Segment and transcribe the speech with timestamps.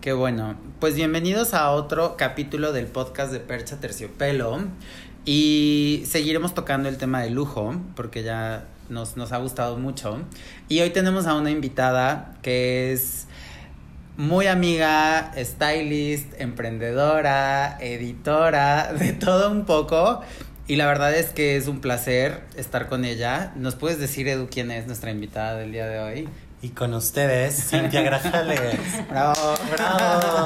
[0.00, 0.54] Qué bueno.
[0.78, 4.60] Pues bienvenidos a otro capítulo del podcast de Percha Terciopelo.
[5.24, 10.20] Y seguiremos tocando el tema de lujo, porque ya nos, nos ha gustado mucho.
[10.68, 13.26] Y hoy tenemos a una invitada que es
[14.16, 20.20] muy amiga, stylist, emprendedora, editora, de todo un poco.
[20.68, 23.52] Y la verdad es que es un placer estar con ella.
[23.56, 26.28] ¿Nos puedes decir, Edu, quién es nuestra invitada del día de hoy?
[26.60, 28.80] Y con ustedes, Cintia Grajales.
[29.10, 29.54] ¡Bravo!
[29.72, 30.44] ¡Bravo!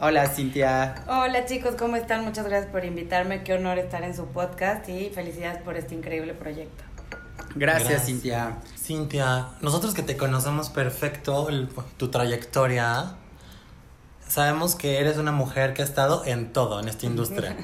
[0.00, 0.96] Hola, Cintia.
[1.08, 2.24] Hola chicos, ¿cómo están?
[2.24, 3.42] Muchas gracias por invitarme.
[3.42, 6.84] Qué honor estar en su podcast y felicidades por este increíble proyecto.
[7.54, 8.58] Gracias, Cintia.
[8.78, 13.14] Cintia, nosotros que te conocemos perfecto, el- tu trayectoria,
[14.28, 17.56] sabemos que eres una mujer que ha estado en todo en esta industria.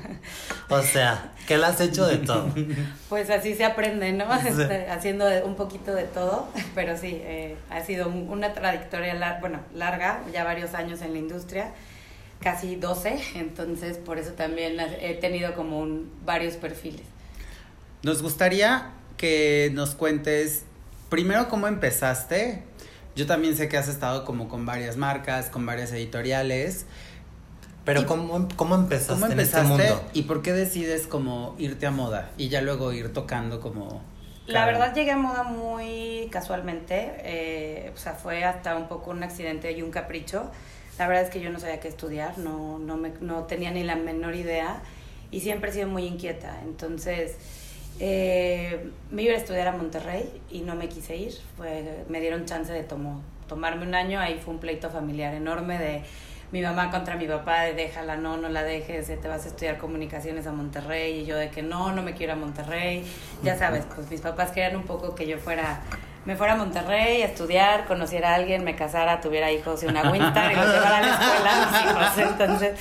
[0.71, 2.49] O sea, que la has hecho de todo.
[3.09, 4.25] Pues así se aprende, ¿no?
[4.41, 4.49] Sí.
[4.49, 9.41] Este, Haciendo un poquito de todo, pero sí, eh, ha sido un- una trayectoria lar-
[9.41, 11.73] bueno, larga, ya varios años en la industria,
[12.41, 17.03] casi 12, entonces por eso también he tenido como un, varios perfiles.
[18.03, 20.65] Nos gustaría que nos cuentes
[21.09, 22.63] primero cómo empezaste.
[23.17, 26.87] Yo también sé que has estado como con varias marcas, con varias editoriales.
[27.85, 30.03] Pero Y- ¿cómo, cómo empezaste, ¿Cómo en este mundo?
[30.15, 34.03] y por qué decides como irte a moda y ya luego ir tocando como...
[34.47, 39.23] La verdad llegué a moda muy casualmente, eh, o sea, fue hasta un poco un
[39.23, 40.51] accidente y un capricho.
[40.99, 43.83] La verdad es que yo no sabía qué estudiar, no, no, me, no tenía ni
[43.85, 44.83] la menor idea
[45.31, 46.61] y siempre he sido muy inquieta.
[46.63, 47.37] Entonces,
[48.01, 51.33] eh, me iba a estudiar a Monterrey y no me quise ir.
[51.57, 55.79] Fue, me dieron chance de tomo- tomarme un año, ahí fue un pleito familiar enorme
[55.79, 56.03] de
[56.53, 59.77] mi mamá contra mi papá, de déjala, no, no la dejes, te vas a estudiar
[59.79, 63.03] comunicaciones a Monterrey, y yo de que no, no me quiero a Monterrey,
[63.43, 65.81] ya sabes, pues mis papás querían un poco que yo fuera,
[66.25, 70.11] me fuera a Monterrey a estudiar, conociera a alguien, me casara, tuviera hijos y una
[70.11, 72.81] Winstar y los llevara a la escuela mis hijos, entonces,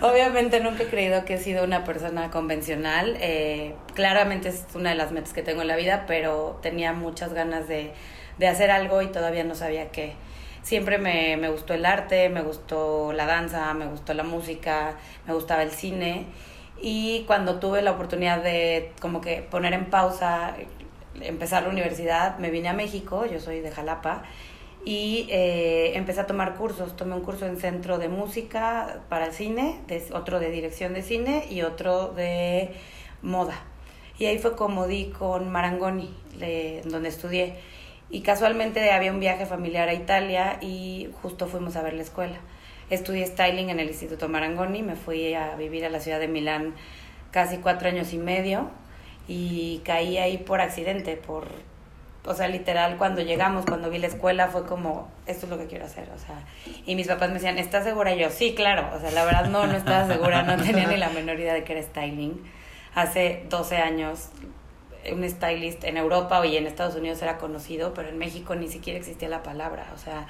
[0.00, 4.96] obviamente nunca he creído que he sido una persona convencional, eh, claramente es una de
[4.96, 7.92] las metas que tengo en la vida, pero tenía muchas ganas de,
[8.38, 10.14] de hacer algo y todavía no sabía qué
[10.62, 15.34] siempre me, me gustó el arte, me gustó la danza, me gustó la música, me
[15.34, 16.26] gustaba el cine.
[16.80, 20.54] Y cuando tuve la oportunidad de como que poner en pausa,
[21.20, 24.22] empezar la universidad, me vine a México, yo soy de Jalapa,
[24.84, 26.96] y eh, empecé a tomar cursos.
[26.96, 31.02] Tomé un curso en centro de música para el cine, de- otro de dirección de
[31.02, 32.70] cine y otro de
[33.22, 33.54] moda.
[34.18, 37.54] Y ahí fue como di con Marangoni, le- donde estudié.
[38.10, 42.38] Y casualmente había un viaje familiar a Italia y justo fuimos a ver la escuela.
[42.90, 46.74] Estudié styling en el Instituto Marangoni, me fui a vivir a la ciudad de Milán
[47.30, 48.68] casi cuatro años y medio
[49.28, 51.48] y caí ahí por accidente, por,
[52.24, 55.66] o sea, literal, cuando llegamos, cuando vi la escuela, fue como, esto es lo que
[55.66, 56.44] quiero hacer, o sea,
[56.86, 58.14] y mis papás me decían, ¿estás segura?
[58.14, 60.96] Y yo, sí, claro, o sea, la verdad no, no estaba segura, no tenía ni
[60.96, 62.42] la menor idea de que era styling.
[62.94, 64.28] Hace 12 años
[65.10, 68.98] un stylist en Europa y en Estados Unidos era conocido, pero en México ni siquiera
[68.98, 70.26] existía la palabra, o sea,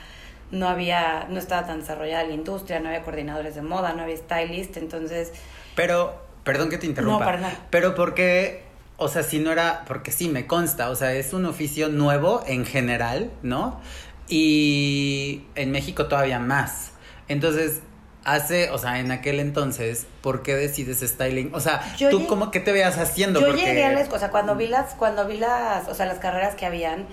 [0.51, 4.17] no había, no estaba tan desarrollada la industria, no había coordinadores de moda, no había
[4.17, 5.33] stylist, entonces,
[5.75, 6.15] Pero,
[6.45, 7.19] perdón que te interrumpa.
[7.19, 7.55] No, para nada.
[7.71, 8.63] Pero porque,
[9.03, 12.43] o sea, si no era, porque sí, me consta, o sea, es un oficio nuevo
[12.47, 13.81] en general, ¿no?
[14.29, 16.93] Y en México todavía más.
[17.29, 17.81] Entonces,
[18.25, 21.55] hace, o sea, en aquel entonces, ¿por qué decides styling?
[21.55, 23.41] O sea, Yo ¿tú llegué- cómo que te veas haciendo?
[23.41, 25.95] yo Porque- llegué a la escuela, o sea, cuando vi las, cuando vi las, o
[25.95, 27.07] sea, las carreras que habían,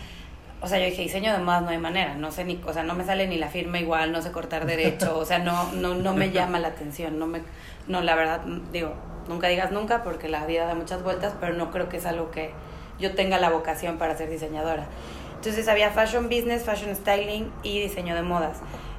[0.61, 2.83] o sea, yo dije, diseño de modas no hay manera, no sé ni, o sea,
[2.83, 5.95] no me sale ni la firma igual, no sé cortar derecho, o sea, no, no,
[5.95, 7.41] no me llama la atención, no me,
[7.87, 8.41] no, la verdad,
[8.71, 8.93] digo,
[9.29, 12.31] nunca digas nunca porque la vida da muchas vueltas, pero no creo que es algo
[12.31, 12.51] que
[12.99, 14.87] yo tenga la vocación para ser diseñadora.
[15.35, 18.57] Entonces había fashion business, fashion styling y diseño de modas.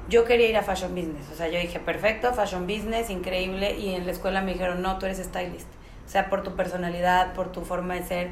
[0.09, 3.93] Yo quería ir a fashion business, o sea, yo dije, perfecto, fashion business, increíble, y
[3.93, 5.67] en la escuela me dijeron, no, tú eres stylist.
[6.05, 8.31] O sea, por tu personalidad, por tu forma de ser,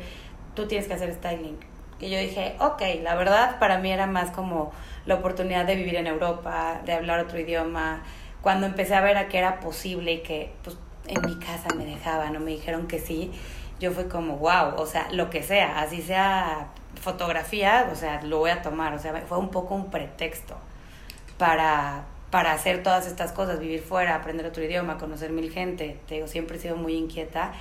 [0.56, 1.58] tú tienes que hacer styling.
[2.00, 4.72] Y yo dije, ok, la verdad para mí era más como
[5.06, 8.02] la oportunidad de vivir en Europa, de hablar otro idioma.
[8.42, 10.78] Cuando empecé a ver a que era posible y que pues,
[11.10, 13.32] en mi casa me dejaban o me dijeron que sí,
[13.80, 16.68] yo fui como, wow, o sea, lo que sea, así sea
[17.02, 20.56] fotografía, o sea, lo voy a tomar, o sea, fue un poco un pretexto
[21.38, 25.98] para para hacer todas estas cosas, vivir fuera, aprender otro idioma, conocer mil gente.
[26.08, 27.54] Te digo, siempre he sido muy inquieta.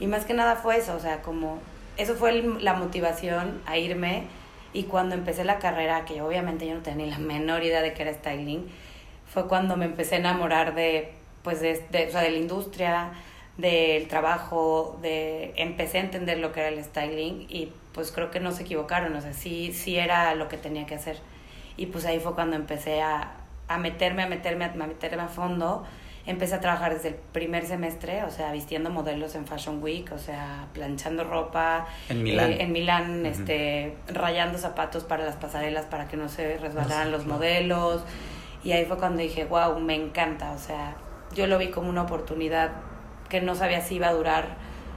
[0.00, 1.60] Y más que nada fue eso, o sea, como
[1.96, 4.24] eso fue el- la motivación a irme.
[4.72, 7.94] Y cuando empecé la carrera, que obviamente yo no tenía ni la menor idea de
[7.94, 8.66] que era styling,
[9.32, 11.12] fue cuando me empecé a enamorar de,
[11.48, 13.10] pues, de, de, o sea, de la industria,
[13.56, 18.38] del trabajo, de empecé a entender lo que era el styling y pues creo que
[18.38, 21.16] no se equivocaron, o sea, sí, sí era lo que tenía que hacer.
[21.78, 23.32] Y pues ahí fue cuando empecé a,
[23.66, 25.84] a meterme, a meterme, a meterme a fondo.
[26.26, 30.18] Empecé a trabajar desde el primer semestre, o sea, vistiendo modelos en Fashion Week, o
[30.18, 31.86] sea, planchando ropa.
[32.10, 32.52] En Milán.
[32.52, 33.28] eh, en Milán, Ujú.
[33.28, 37.38] este, rayando zapatos para las pasarelas para que no se resbalaran sí, los claro.
[37.38, 38.02] modelos.
[38.62, 40.52] Y ahí fue cuando dije, wow, me encanta.
[40.52, 40.96] O sea,
[41.34, 42.70] yo lo vi como una oportunidad
[43.28, 44.56] que no sabía si iba a durar,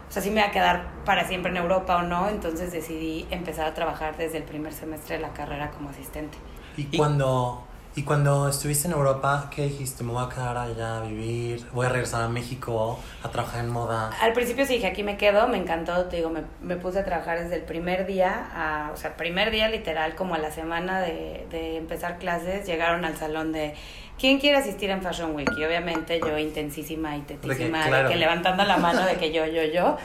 [0.10, 2.30] o sea, si me iba a quedar para siempre en Europa o no.
[2.30, 6.38] Entonces decidí empezar a trabajar desde el primer semestre de la carrera como asistente.
[6.78, 7.64] Y, Y- cuando
[7.96, 10.04] y cuando estuviste en Europa, ¿qué dijiste?
[10.04, 13.70] Me voy a quedar allá a vivir, voy a regresar a México a trabajar en
[13.70, 14.12] moda.
[14.22, 17.06] Al principio sí dije, aquí me quedo, me encantó, te digo, me, me puse a
[17.06, 21.02] trabajar desde el primer día, a, o sea, primer día literal, como a la semana
[21.02, 23.76] de, de empezar clases, llegaron al salón de,
[24.18, 25.50] ¿quién quiere asistir en Fashion Week?
[25.58, 28.16] Y obviamente yo intensísima y tetísima, de que, claro.
[28.16, 29.98] levantando la mano de que yo, yo, yo.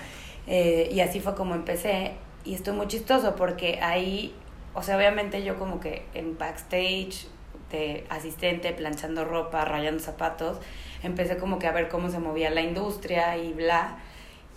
[0.48, 2.14] Eh, y así fue como empecé.
[2.44, 4.34] Y estoy muy chistoso porque ahí,
[4.74, 7.28] o sea, obviamente yo como que en backstage,
[7.70, 10.58] de asistente, planchando ropa, rayando zapatos,
[11.02, 13.98] empecé como que a ver cómo se movía la industria y bla.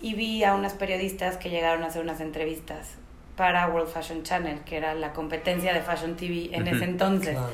[0.01, 2.95] Y vi a unas periodistas que llegaron a hacer unas entrevistas
[3.35, 7.35] para World Fashion Channel, que era la competencia de Fashion TV en ese entonces.
[7.35, 7.51] Claro.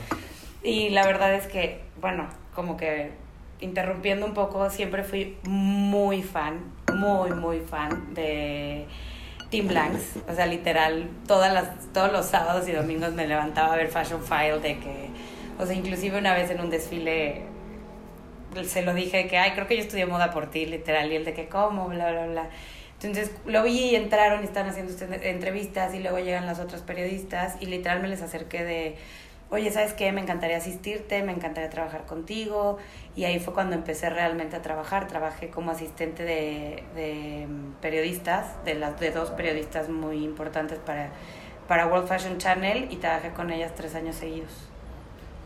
[0.64, 3.12] Y la verdad es que, bueno, como que
[3.60, 6.60] interrumpiendo un poco, siempre fui muy fan,
[6.94, 8.86] muy, muy fan de
[9.50, 10.18] Team Blanks.
[10.28, 14.22] O sea, literal, todas las, todos los sábados y domingos me levantaba a ver Fashion
[14.24, 15.10] File de que,
[15.60, 17.44] o sea, inclusive una vez en un desfile
[18.64, 21.26] se lo dije que, ay, creo que yo estudié moda por ti, literal, y el
[21.26, 21.90] de que, ¿cómo?
[21.90, 22.50] Bla, bla, bla.
[23.02, 27.58] Entonces lo vi y entraron y están haciendo entrevistas y luego llegan las otras periodistas
[27.60, 28.96] y literal me les acerqué de,
[29.50, 30.12] oye, ¿sabes qué?
[30.14, 32.78] Me encantaría asistirte, me encantaría trabajar contigo.
[33.16, 35.08] Y ahí fue cuando empecé realmente a trabajar.
[35.08, 41.10] Trabajé como asistente de, de mm, periodistas, de, las, de dos periodistas muy importantes para,
[41.68, 44.70] para World Fashion Channel y trabajé con ellas tres años seguidos.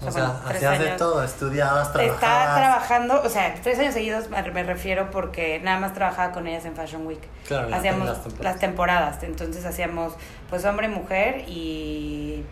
[0.02, 2.56] O sea, bueno, hacías de todo, estudiabas, Estaba trabajabas.
[2.58, 6.76] trabajando, o sea, tres años seguidos me refiero porque nada más trabajaba con ellas en
[6.76, 7.20] Fashion Week.
[7.48, 9.22] Claro, hacíamos las las temporadas.
[9.24, 10.14] entonces hacíamos
[10.50, 12.44] pues hombre mujer y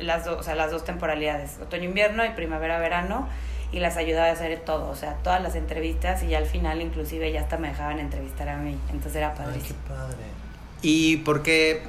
[0.00, 3.28] las dos, o sea, las dos temporalidades, otoño invierno y primavera verano
[3.72, 6.80] y las ayudaba a hacer todo, o sea, todas las entrevistas y ya al final
[6.82, 9.78] inclusive ya hasta me dejaban entrevistar a mí, entonces era Ay, qué padrísimo.
[9.88, 10.16] padre.
[10.82, 11.82] ¿Y por qué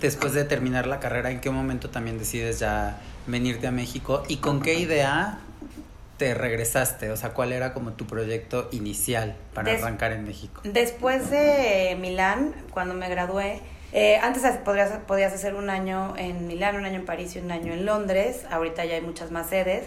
[0.00, 4.24] después de terminar la carrera, en qué momento también decides ya venirte a México?
[4.28, 5.38] ¿Y con qué idea
[6.16, 7.10] te regresaste?
[7.10, 10.60] O sea, ¿cuál era como tu proyecto inicial para Des- arrancar en México?
[10.64, 13.60] Después de Milán, cuando me gradué,
[13.92, 17.50] eh, antes podrías, podías hacer un año en Milán, un año en París y un
[17.52, 18.44] año en Londres.
[18.50, 19.84] Ahorita ya hay muchas más sedes.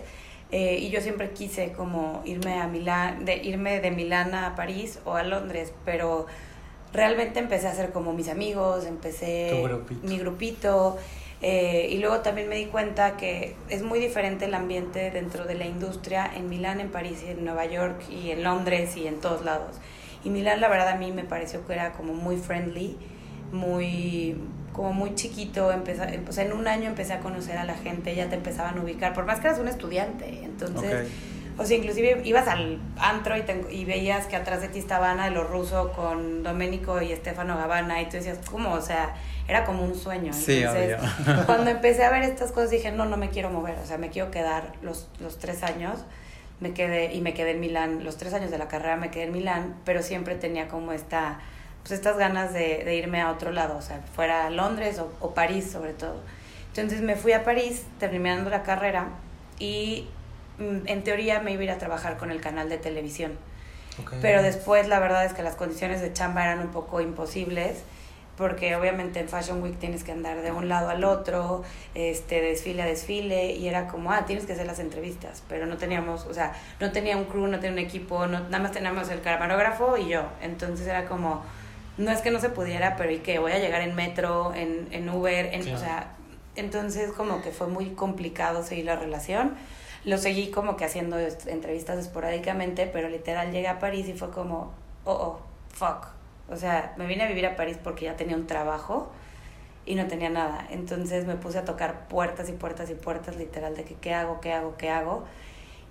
[0.53, 4.99] Eh, y yo siempre quise como irme a Milán, de irme de Milán a París
[5.05, 6.25] o a Londres, pero
[6.91, 9.49] realmente empecé a hacer como mis amigos, empecé
[10.03, 10.97] mi grupito.
[11.41, 15.55] Eh, y luego también me di cuenta que es muy diferente el ambiente dentro de
[15.55, 19.19] la industria en Milán, en París, y en Nueva York y en Londres y en
[19.19, 19.77] todos lados.
[20.23, 22.95] Y Milán, la verdad, a mí me pareció que era como muy friendly,
[23.51, 24.37] muy
[24.73, 28.15] como muy chiquito, empezó, o sea, en un año empecé a conocer a la gente,
[28.15, 30.89] ya te empezaban a ubicar, por más que eras un estudiante, entonces,
[31.57, 35.11] o sea, inclusive ibas al antro y, te- y veías que atrás de ti estaba
[35.11, 38.71] Ana de los Russo con Doménico y Estefano Gabbana y tú decías, ¿cómo?
[38.71, 39.13] O sea,
[39.51, 40.31] era como un sueño.
[40.33, 41.45] Sí, Entonces, obvio.
[41.45, 44.09] cuando empecé a ver estas cosas dije, no, no me quiero mover, o sea, me
[44.09, 45.99] quiero quedar los, los tres años,
[46.61, 49.23] me quedé y me quedé en Milán, los tres años de la carrera me quedé
[49.23, 51.39] en Milán, pero siempre tenía como esta,
[51.81, 55.11] pues estas ganas de, de irme a otro lado, o sea, fuera a Londres o,
[55.19, 56.15] o París sobre todo.
[56.69, 59.09] Entonces me fui a París terminando la carrera
[59.59, 60.07] y
[60.59, 63.33] mm, en teoría me iba a ir a trabajar con el canal de televisión.
[63.99, 64.13] Ok.
[64.21, 67.83] Pero después la verdad es que las condiciones de chamba eran un poco imposibles
[68.41, 72.81] porque obviamente en Fashion Week tienes que andar de un lado al otro, este desfile
[72.81, 76.33] a desfile y era como, ah, tienes que hacer las entrevistas, pero no teníamos, o
[76.33, 79.95] sea, no tenía un crew, no tenía un equipo, no, nada más teníamos el camarógrafo
[79.95, 81.43] y yo, entonces era como,
[81.99, 84.87] no es que no se pudiera, pero y que voy a llegar en metro, en,
[84.89, 86.15] en Uber, en, o sea,
[86.55, 89.53] entonces como que fue muy complicado seguir la relación.
[90.03, 94.73] Lo seguí como que haciendo entrevistas esporádicamente, pero literal llegué a París y fue como,
[95.05, 95.39] oh, oh,
[95.71, 96.20] fuck.
[96.49, 99.11] O sea, me vine a vivir a París porque ya tenía un trabajo
[99.85, 100.67] y no tenía nada.
[100.69, 104.41] Entonces me puse a tocar puertas y puertas y puertas, literal, de que qué hago,
[104.41, 105.23] qué hago, qué hago.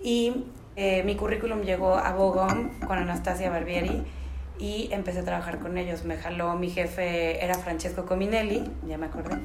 [0.02, 0.44] Y
[0.76, 4.02] eh, mi currículum llegó a Bogom con Anastasia Barbieri
[4.58, 6.04] y empecé a trabajar con ellos.
[6.04, 9.36] Me jaló mi jefe, era Francesco Cominelli, ya me acordé.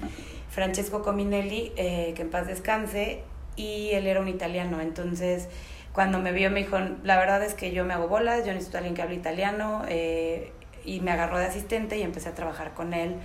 [0.49, 3.23] Francesco Cominelli, eh, que en paz descanse,
[3.55, 4.81] y él era un italiano.
[4.81, 5.47] Entonces,
[5.93, 8.77] cuando me vio, me dijo: La verdad es que yo me hago bolas, yo necesito
[8.77, 9.83] a alguien que hable italiano.
[9.87, 10.51] Eh,
[10.85, 13.15] y me agarró de asistente y empecé a trabajar con él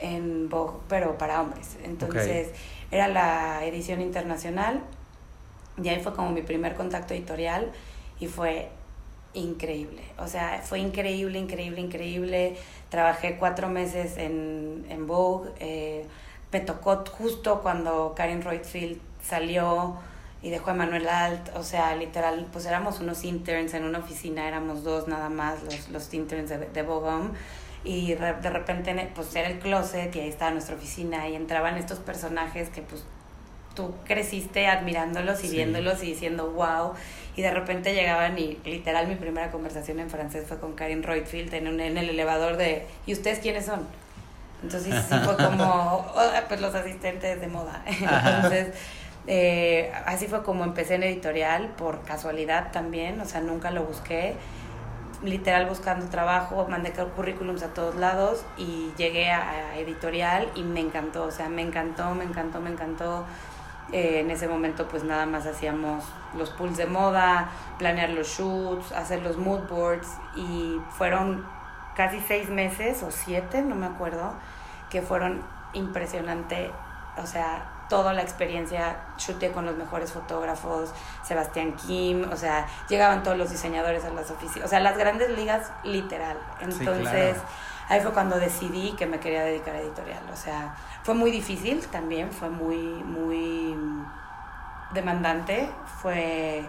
[0.00, 1.76] en Vogue, pero para hombres.
[1.82, 2.52] Entonces,
[2.90, 4.82] era la edición internacional
[5.82, 7.72] y ahí fue como mi primer contacto editorial
[8.20, 8.68] y fue
[9.34, 10.02] increíble.
[10.18, 12.56] O sea, fue increíble, increíble, increíble.
[12.88, 15.50] Trabajé cuatro meses en, en Vogue.
[15.60, 16.06] Eh,
[16.50, 19.96] me tocó justo cuando Karen Reutefield salió
[20.42, 21.54] y dejó a Manuel Alt.
[21.56, 25.88] O sea, literal, pues éramos unos interns en una oficina, éramos dos nada más, los,
[25.88, 27.30] los interns de, de Vogue.
[27.84, 31.98] Y de repente, pues era el closet y ahí estaba nuestra oficina y entraban estos
[32.00, 33.04] personajes que pues
[33.74, 36.94] tú creciste admirándolos y viéndolos y diciendo wow.
[37.36, 41.54] Y de repente llegaban y literal mi primera conversación en francés fue con Karin Reutfield
[41.54, 43.86] en, un, en el elevador de ¿y ustedes quiénes son?
[44.62, 45.64] Entonces sí fue como,
[46.16, 47.84] oh, pues los asistentes de moda.
[47.86, 48.74] Entonces,
[49.30, 54.36] eh, así fue como empecé en editorial, por casualidad también, o sea, nunca lo busqué.
[55.22, 61.24] Literal buscando trabajo, mandé currículums a todos lados y llegué a, editorial y me encantó,
[61.24, 63.26] o sea, me encantó, me encantó, me encantó
[63.92, 66.04] eh, en ese momento pues nada más hacíamos
[66.34, 71.44] los pools de moda, planear los shoots, hacer los mood boards y fueron
[71.96, 74.32] casi seis meses o siete, no me acuerdo,
[74.88, 75.42] que fueron
[75.74, 76.70] impresionante,
[77.18, 80.90] o sea, toda la experiencia, shooté con los mejores fotógrafos,
[81.22, 85.30] Sebastián Kim, o sea, llegaban todos los diseñadores a las oficinas, o sea, las grandes
[85.30, 86.38] ligas literal.
[86.60, 87.36] Entonces,
[87.88, 91.86] ahí fue cuando decidí que me quería dedicar a editorial, o sea, fue muy difícil
[91.86, 93.76] también, fue muy, muy
[94.92, 95.70] demandante,
[96.02, 96.64] fue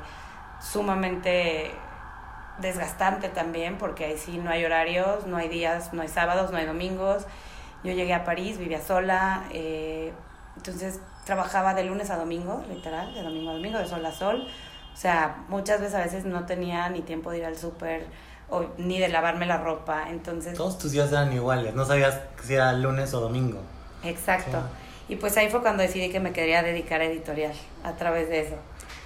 [0.59, 1.71] sumamente
[2.59, 6.57] desgastante también, porque ahí sí no hay horarios, no hay días, no hay sábados, no
[6.57, 7.25] hay domingos.
[7.83, 10.13] Yo llegué a París, vivía sola, eh,
[10.59, 14.45] entonces trabajaba de lunes a domingo, literal, de domingo a domingo, de sol a sol.
[14.93, 18.07] O sea, muchas veces a veces no tenía ni tiempo de ir al súper
[18.77, 20.57] ni de lavarme la ropa, entonces...
[20.57, 23.59] Todos tus días eran iguales, no sabías si era lunes o domingo.
[24.03, 24.57] Exacto.
[25.07, 28.41] Y pues ahí fue cuando decidí que me quería dedicar a editorial, a través de
[28.41, 28.55] eso.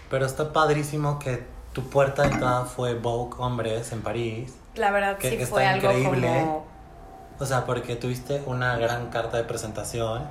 [0.10, 1.44] Pero está padrísimo que
[1.74, 4.56] tu puerta de entrada fue Vogue Hombres en París.
[4.76, 6.66] La verdad que, sí fue algo como...
[7.38, 10.24] O sea, porque tuviste una gran carta de presentación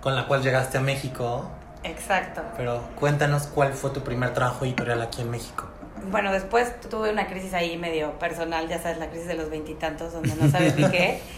[0.00, 1.50] con la cual llegaste a México.
[1.84, 2.42] Exacto.
[2.56, 5.66] Pero cuéntanos cuál fue tu primer trabajo editorial aquí en México.
[6.10, 10.12] Bueno, después tuve una crisis ahí medio personal, ya sabes, la crisis de los veintitantos,
[10.12, 11.20] donde no sabes ni qué.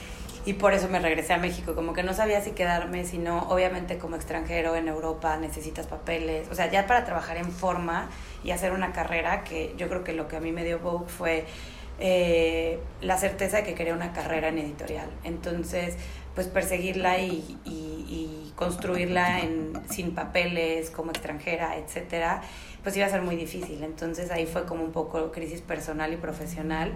[0.45, 3.49] y por eso me regresé a México, como que no sabía si quedarme, si no,
[3.49, 8.09] obviamente como extranjero en Europa necesitas papeles, o sea, ya para trabajar en forma
[8.43, 11.09] y hacer una carrera, que yo creo que lo que a mí me dio Vogue
[11.09, 11.47] fue
[12.01, 15.97] eh, la certeza de que quería una carrera en editorial, entonces
[16.35, 22.43] pues perseguirla y, y, construirla en, sin papeles, como extranjera, etcétera,
[22.85, 26.17] pues iba a ser muy difícil, entonces ahí fue como un poco crisis personal y
[26.17, 26.93] profesional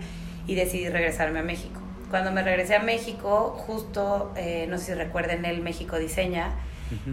[0.46, 1.80] y decidí regresarme a México.
[2.10, 6.52] Cuando me regresé a México, justo, eh, no sé si recuerden, el México Diseña,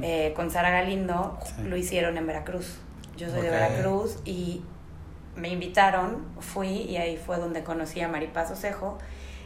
[0.04, 2.78] eh, con Sara Galindo, lo hicieron en Veracruz.
[3.18, 4.62] Yo soy de Veracruz y
[5.36, 9.00] me invitaron, fui y ahí fue donde conocí a Maripaz Osejo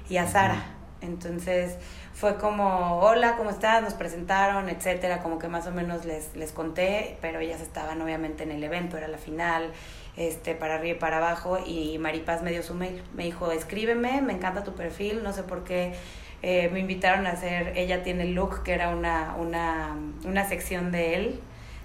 [0.09, 0.65] y a Sara.
[1.01, 1.77] Entonces
[2.17, 3.83] fue como, hola, ¿cómo estás?
[3.83, 8.41] Nos presentaron, etcétera, como que más o menos les, les conté, pero ellas estaban obviamente
[8.41, 9.71] en el evento, era la final,
[10.15, 13.03] este, para arriba y para abajo, y Maripaz me dio su mail.
[13.13, 15.93] Me dijo, escríbeme, me encanta tu perfil, no sé por qué.
[16.41, 19.95] Eh, me invitaron a hacer, ella tiene look, que era una, una,
[20.25, 21.39] una sección de él,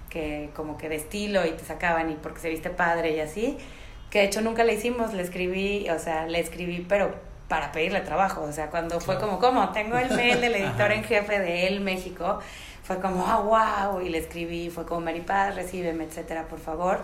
[0.09, 3.59] que como que de estilo y te sacaban y porque se viste padre y así,
[4.09, 8.01] que de hecho nunca le hicimos, le escribí, o sea, le escribí, pero para pedirle
[8.01, 9.69] trabajo, o sea, cuando fue como, ¿cómo?
[9.73, 12.39] Tengo el mail del editor en jefe de él, México,
[12.81, 17.03] fue como, ah, wow, y le escribí, fue como, Maripaz, recíbeme, etcétera, por favor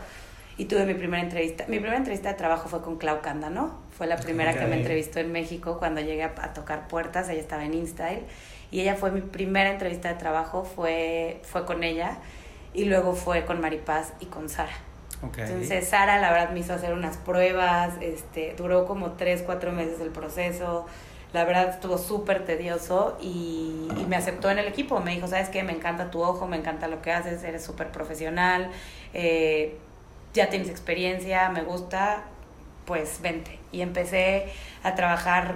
[0.58, 1.66] y tuve mi primera entrevista.
[1.68, 3.20] Mi primera entrevista de trabajo fue con Clau
[3.52, 3.80] ¿no?
[3.92, 7.30] Fue la primera que me entrevistó en México cuando llegué a, tocar puertas.
[7.30, 8.24] Ella estaba en InStyle.
[8.72, 12.18] Y ella fue mi primera entrevista de trabajo, fue, fue con ella.
[12.74, 14.89] Y luego fue con Maripaz y con Sara.
[15.22, 20.00] Entonces Sara la verdad me hizo hacer unas pruebas, este, duró como tres, cuatro meses
[20.00, 20.86] el proceso,
[21.34, 25.50] la verdad estuvo súper tedioso y, y, me aceptó en el equipo, me dijo, sabes
[25.50, 28.72] qué, me encanta tu ojo, me encanta lo que haces, eres súper profesional,
[29.14, 29.78] eh,
[30.34, 32.24] ya tienes experiencia, me gusta,
[32.86, 33.60] pues vente.
[33.72, 34.48] Y empecé
[34.84, 35.56] a trabajar,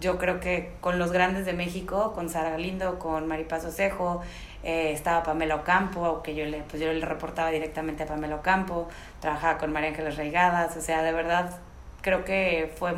[0.00, 4.20] yo creo que con los grandes de México, con Sara Galindo, con Maripaz Osejo,
[4.64, 8.88] eh, estaba Pamela Ocampo, que yo le, pues yo le reportaba directamente a Pamela Ocampo,
[9.20, 11.58] trabajaba con María Ángeles Reigadas, o sea, de verdad
[12.00, 12.94] creo que fue,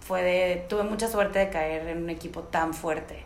[0.00, 3.24] fue de, tuve mucha suerte de caer en un equipo tan fuerte.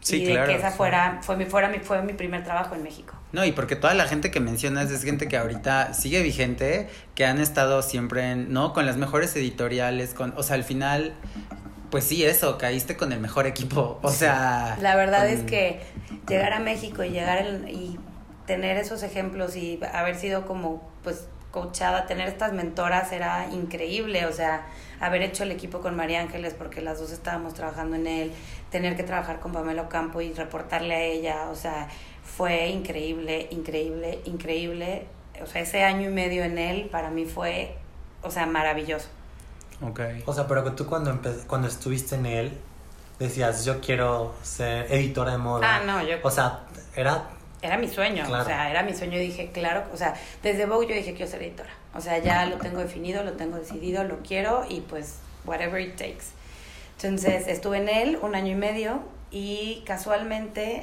[0.00, 2.74] Sí, y de claro, que esa fuera, fue mi, fuera mi, fue mi primer trabajo
[2.74, 3.14] en México.
[3.32, 7.24] No, y porque toda la gente que mencionas es gente que ahorita sigue vigente, que
[7.24, 8.74] han estado siempre en, ¿no?
[8.74, 11.14] Con las mejores editoriales, con, o sea, al final,
[11.94, 14.76] pues sí, eso, caíste con el mejor equipo, o sea...
[14.80, 15.78] La verdad con- es que
[16.28, 17.96] llegar a México y llegar en- y
[18.48, 24.32] tener esos ejemplos y haber sido como pues coachada, tener estas mentoras era increíble, o
[24.32, 24.66] sea,
[24.98, 28.32] haber hecho el equipo con María Ángeles porque las dos estábamos trabajando en él,
[28.72, 31.86] tener que trabajar con Pamela Ocampo y reportarle a ella, o sea,
[32.24, 35.06] fue increíble, increíble, increíble.
[35.40, 37.76] O sea, ese año y medio en él para mí fue,
[38.24, 39.06] o sea, maravilloso.
[39.82, 40.00] Ok.
[40.26, 42.58] O sea, pero que tú cuando, cuando estuviste en él,
[43.18, 45.76] decías, yo quiero ser editora de moda.
[45.76, 46.60] Ah, no, yo O sea,
[46.96, 47.24] era...
[47.62, 48.42] era mi sueño, Claro.
[48.42, 51.30] o sea, era mi sueño y dije, claro, o sea, desde Vogue yo dije quiero
[51.30, 55.16] ser editora, o sea, ya lo tengo definido, lo tengo decidido, lo quiero y pues
[55.44, 56.26] whatever it takes.
[56.96, 59.00] Entonces estuve en él un año y medio
[59.30, 60.82] y casualmente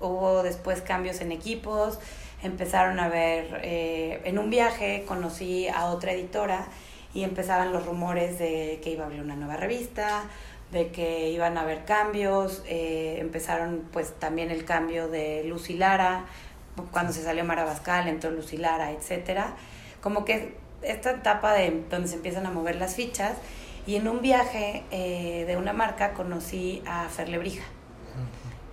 [0.00, 1.98] hubo después cambios en equipos,
[2.42, 6.66] empezaron a ver, eh, en un viaje conocí a otra editora
[7.14, 10.24] y empezaban los rumores de que iba a abrir una nueva revista,
[10.72, 16.24] de que iban a haber cambios, eh, empezaron pues también el cambio de Lucy Lara,
[16.90, 19.54] cuando se salió Mara Bascal, entró Lucy Lara, etcétera.
[20.00, 23.34] Como que esta etapa de donde se empiezan a mover las fichas
[23.86, 27.64] y en un viaje eh, de una marca conocí a Fer Lebrija.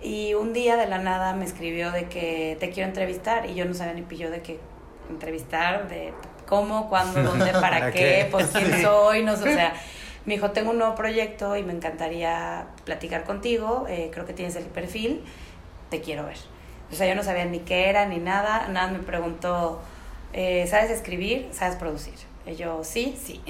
[0.01, 3.65] Y un día de la nada me escribió de que te quiero entrevistar y yo
[3.65, 4.59] no sabía ni pillo de qué
[5.11, 6.11] entrevistar, de
[6.51, 8.27] cómo, cuándo, dónde, para, ¿Para qué, qué?
[8.29, 8.81] pues quién Sí.
[8.83, 9.73] soy, no sé, o sea,
[10.25, 14.57] me dijo, tengo un nuevo proyecto y me encantaría platicar contigo, eh, creo que tienes
[14.57, 15.23] el perfil,
[15.89, 16.37] te quiero ver.
[16.91, 19.81] O sea, yo no sabía ni qué era ni nada, nada me preguntó,
[20.33, 21.47] eh, ¿sabes escribir?
[21.53, 22.13] ¿Sabes producir?
[22.45, 23.41] Y yo, sí, sí.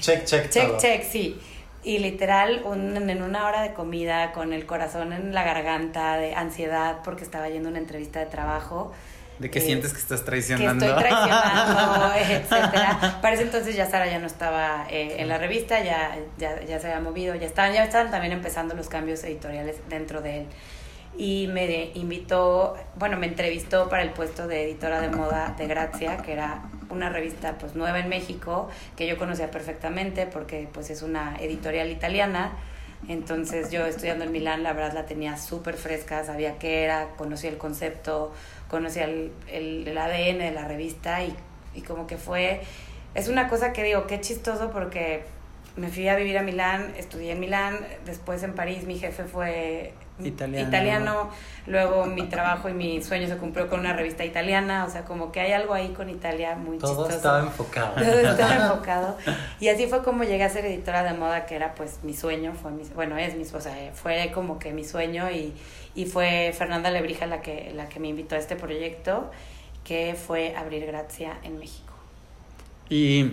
[0.00, 0.78] Check, check, Check, todo.
[0.78, 1.38] check, sí.
[1.84, 6.34] Y literal, un- en una hora de comida, con el corazón en la garganta, de
[6.34, 8.92] ansiedad, porque estaba yendo a una entrevista de trabajo.
[9.38, 10.86] De que eh, sientes que estás Que traicionando.
[10.86, 13.18] estoy traicionando, etcétera.
[13.20, 16.80] Para ese entonces ya Sara ya no estaba eh, en la revista, ya, ya, ya
[16.80, 20.46] se había movido, ya estaban, ya estaban también empezando los cambios editoriales dentro de él.
[21.18, 25.66] Y me de- invitó, bueno, me entrevistó para el puesto de editora de moda de
[25.66, 30.90] Grazia, que era una revista pues nueva en México, que yo conocía perfectamente porque pues
[30.90, 32.52] es una editorial italiana.
[33.08, 37.50] Entonces yo estudiando en Milán, la verdad la tenía súper fresca, sabía qué era, conocía
[37.50, 38.32] el concepto,
[38.68, 41.34] conocía el, el, el ADN de la revista y,
[41.74, 42.62] y como que fue,
[43.14, 45.22] es una cosa que digo, qué chistoso porque
[45.76, 49.92] me fui a vivir a Milán, estudié en Milán, después en París mi jefe fue
[50.24, 50.68] Italiano.
[50.68, 51.30] italiano,
[51.66, 55.30] luego mi trabajo y mi sueño se cumplió con una revista italiana, o sea, como
[55.30, 57.16] que hay algo ahí con Italia muy Todo chistoso.
[57.16, 57.94] estaba enfocado.
[57.94, 59.18] Todo estaba enfocado.
[59.60, 62.54] Y así fue como llegué a ser editora de moda, que era pues mi sueño,
[62.54, 65.52] fue mi, bueno, es mi, o sea, fue como que mi sueño y,
[65.94, 69.30] y fue Fernanda Lebrija la que, la que me invitó a este proyecto,
[69.84, 71.92] que fue Abrir Gracia en México.
[72.88, 73.32] Y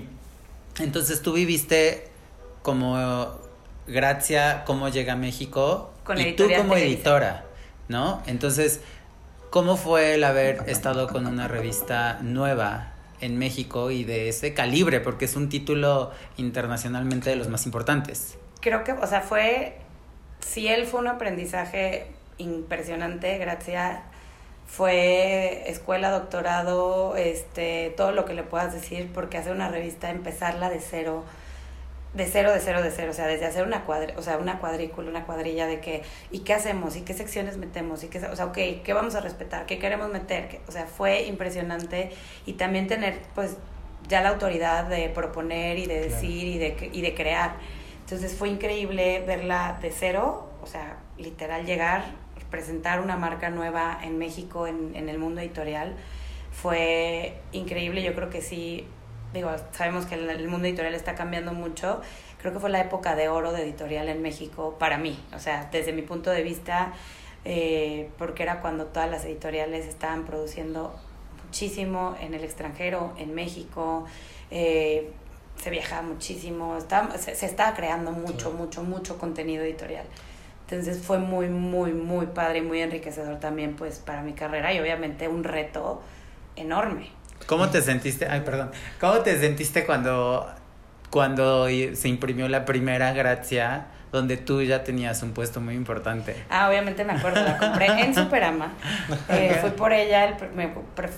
[0.80, 2.10] entonces tú viviste
[2.62, 3.38] como
[3.88, 6.78] Gracia, cómo llega a México Con y tú como Televisa.
[6.80, 7.46] editora,
[7.88, 8.22] ¿no?
[8.26, 8.82] Entonces,
[9.50, 15.00] ¿cómo fue el haber estado con una revista nueva en México y de ese calibre?
[15.00, 18.38] Porque es un título internacionalmente de los más importantes.
[18.60, 19.78] Creo que, o sea, fue,
[20.40, 24.04] si él fue un aprendizaje impresionante, Gracia
[24.68, 30.70] fue escuela, doctorado, este, todo lo que le puedas decir, porque hacer una revista, empezarla
[30.70, 31.24] de cero,
[32.14, 34.60] de cero, de cero, de cero, o sea, desde hacer una cuadri, o sea, una
[34.60, 36.96] cuadrícula, una cuadrilla de que, ¿y qué hacemos?
[36.96, 38.04] ¿Y qué secciones metemos?
[38.04, 39.66] ¿Y qué, o sea, ok, ¿qué vamos a respetar?
[39.66, 40.48] ¿Qué queremos meter?
[40.48, 42.12] ¿Qué- o sea, fue impresionante
[42.46, 43.58] y también tener, pues,
[44.08, 46.12] ya la autoridad de proponer y de Claro.
[46.14, 47.56] decir y de, y de crear.
[48.02, 52.04] Entonces fue increíble verla de cero, o sea, literal llegar,
[52.52, 55.96] presentar una marca nueva en México, en, en el mundo editorial.
[56.52, 58.86] Fue increíble, yo creo que sí,
[59.34, 62.02] digo, sabemos que el, mundo editorial está cambiando mucho.
[62.40, 65.70] Creo que fue la época de oro de editorial en México para mí, o sea,
[65.72, 66.94] desde mi punto de vista,
[67.46, 70.94] eh, porque era cuando todas las editoriales estaban produciendo
[71.46, 74.06] muchísimo en el extranjero, en México,
[74.52, 75.12] eh,
[75.58, 80.06] se viajaba muchísimo, estaba, se, se estaba creando mucho, mucho, mucho contenido editorial.
[80.70, 84.80] Entonces fue muy, muy, muy padre y muy enriquecedor también pues para mi carrera y
[84.80, 86.02] obviamente un reto
[86.56, 87.23] enorme.
[87.46, 88.28] ¿Cómo te sentiste?
[88.28, 88.72] Ay, perdón.
[89.00, 90.50] ¿Cómo te sentiste cuando,
[91.10, 96.36] cuando se imprimió la primera Gracia donde tú ya tenías un puesto muy importante.
[96.48, 98.74] Ah, obviamente me acuerdo, la compré en Superama.
[99.28, 100.72] Eh, fui por ella, el, me,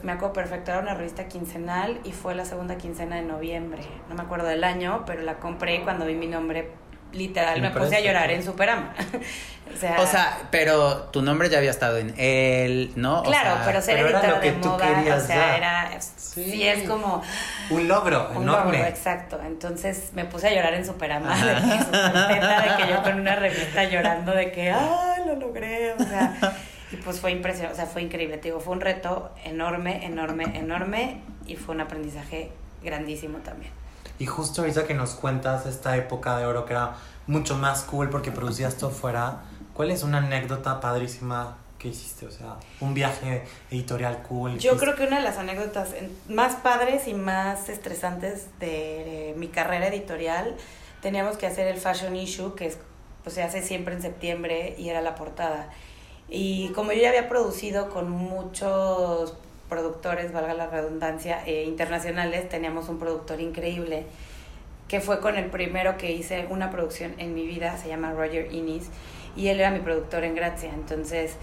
[0.03, 3.83] me acuerdo perfecto, era una revista quincenal y fue la segunda quincena de noviembre.
[4.07, 6.71] No me acuerdo del año, pero la compré cuando vi mi nombre
[7.15, 8.93] literal me, puse a llorar en Superama.
[9.73, 13.23] o, sea, o sea, pero tu nombre ya había estado en él, ¿no?
[13.23, 16.67] Claro, pero ser editora de moda, o sea, era sí.
[16.67, 17.21] es como
[17.69, 18.77] un logro un enorme.
[18.77, 19.39] Logro, exacto.
[19.45, 23.83] Entonces me puse a llorar en Superama, de que, de que yo con una revista
[23.85, 25.93] llorando de que ¡ay, lo logré!
[25.93, 26.35] O sea,
[26.91, 30.45] y pues fue impresionante, o sea, fue increíble, te digo, fue un reto enorme, enorme,
[30.55, 32.51] enorme y fue un aprendizaje
[32.83, 33.71] grandísimo también.
[34.17, 36.95] Y justo ahorita que nos cuentas esta época de oro que era
[37.27, 39.41] mucho más cool porque producías todo fuera,
[39.73, 42.25] ¿cuál es una anécdota padrísima que hiciste?
[42.25, 44.57] O sea, un viaje editorial cool.
[44.57, 45.89] Yo creo que una de las anécdotas
[46.29, 50.55] más padres y más estresantes de, mi carrera editorial,
[51.01, 52.77] teníamos que hacer el Fashion Issue, que es,
[53.23, 55.69] pues, se hace siempre en septiembre y era la portada.
[56.29, 59.35] Y como yo ya había producido con muchos
[59.69, 64.05] productores, valga la redundancia, eh, internacionales, teníamos un productor increíble
[64.87, 68.53] que fue con el primero que hice una producción en mi vida, se llama Roger
[68.53, 68.89] Innis,
[69.35, 70.71] y él era mi productor en Gracia.
[70.73, 71.37] Entonces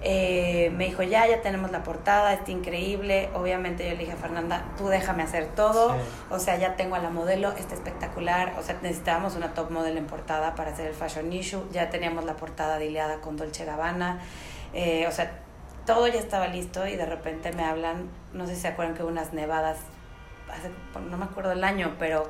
[0.00, 3.28] eh, me dijo, ya, ya tenemos la portada, está increíble.
[3.34, 5.96] Obviamente yo le dije a Fernanda, tú déjame hacer todo.
[6.30, 8.54] O sea, ya tengo a la modelo, está espectacular.
[8.58, 11.62] O sea, necesitábamos una top model en portada para hacer el fashion issue.
[11.72, 14.20] Ya teníamos la portada dileada con Dolce Gabbana.
[14.72, 15.32] Eh, o sea,
[15.88, 19.02] todo ya estaba listo y de repente me hablan, no sé si se acuerdan que
[19.02, 19.78] hubo unas nevadas,
[20.52, 20.68] hace,
[21.00, 22.28] no me acuerdo el año, pero,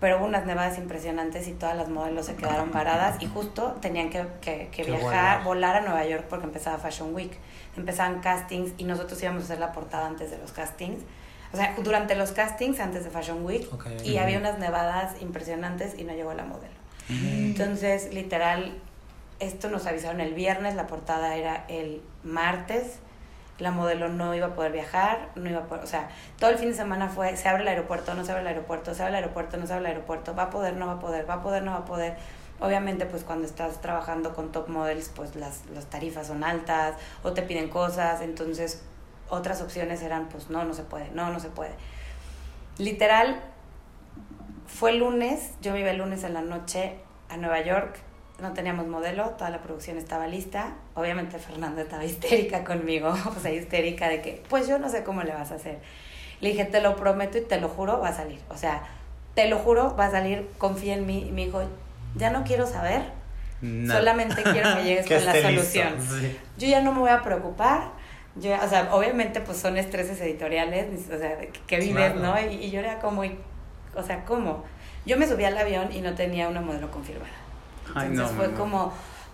[0.00, 4.10] pero hubo unas nevadas impresionantes y todas las modelos se quedaron varadas y justo tenían
[4.10, 7.30] que, que, viajar, volar a Nueva York porque empezaba Fashion Week.
[7.76, 11.04] Empezaban castings y nosotros íbamos a hacer la portada antes de los castings.
[11.52, 13.64] O sea, durante los castings, antes de Fashion Week,
[14.04, 16.74] y había unas nevadas impresionantes y no llegó la modelo.
[17.08, 18.74] Entonces, literal,
[19.42, 22.98] esto nos avisaron el viernes, la portada era el martes,
[23.58, 26.58] la modelo no iba a poder viajar, no iba a poder, o sea, todo el
[26.58, 29.18] fin de semana fue, se abre el aeropuerto, no se abre el aeropuerto, se abre
[29.18, 31.34] el aeropuerto, no se abre el aeropuerto, va a poder, no va a poder, va
[31.34, 32.16] a poder, no va a poder.
[32.60, 37.32] Obviamente, pues cuando estás trabajando con top models, pues las, las tarifas son altas o
[37.32, 38.84] te piden cosas, entonces
[39.28, 41.72] otras opciones eran, pues no, no se puede, no, no se puede.
[42.78, 43.40] Literal,
[44.66, 47.98] fue lunes, yo me iba el lunes en la noche a Nueva York,
[48.40, 50.74] no teníamos modelo, toda la producción estaba lista.
[50.94, 55.22] Obviamente Fernanda estaba histérica conmigo, o sea, histérica de que, pues yo no sé cómo
[55.22, 55.78] le vas a hacer.
[56.40, 58.40] Le dije, te lo prometo y te lo juro, va a salir.
[58.48, 58.82] O sea,
[59.34, 61.26] te lo juro, va a salir, confía en mí.
[61.28, 61.62] Y me dijo,
[62.16, 63.02] ya no quiero saber,
[63.60, 65.94] solamente quiero que llegues con la solución.
[66.58, 67.92] Yo ya no me voy a preocupar.
[68.34, 72.34] Yo, o sea, obviamente pues son estreses editoriales, o sea, que vives, ¿no?
[72.40, 73.22] Y, y yo era como,
[73.94, 74.64] o sea, ¿cómo?
[75.04, 77.41] Yo me subí al avión y no tenía una modelo confirmada.
[77.88, 78.92] Entonces fue como,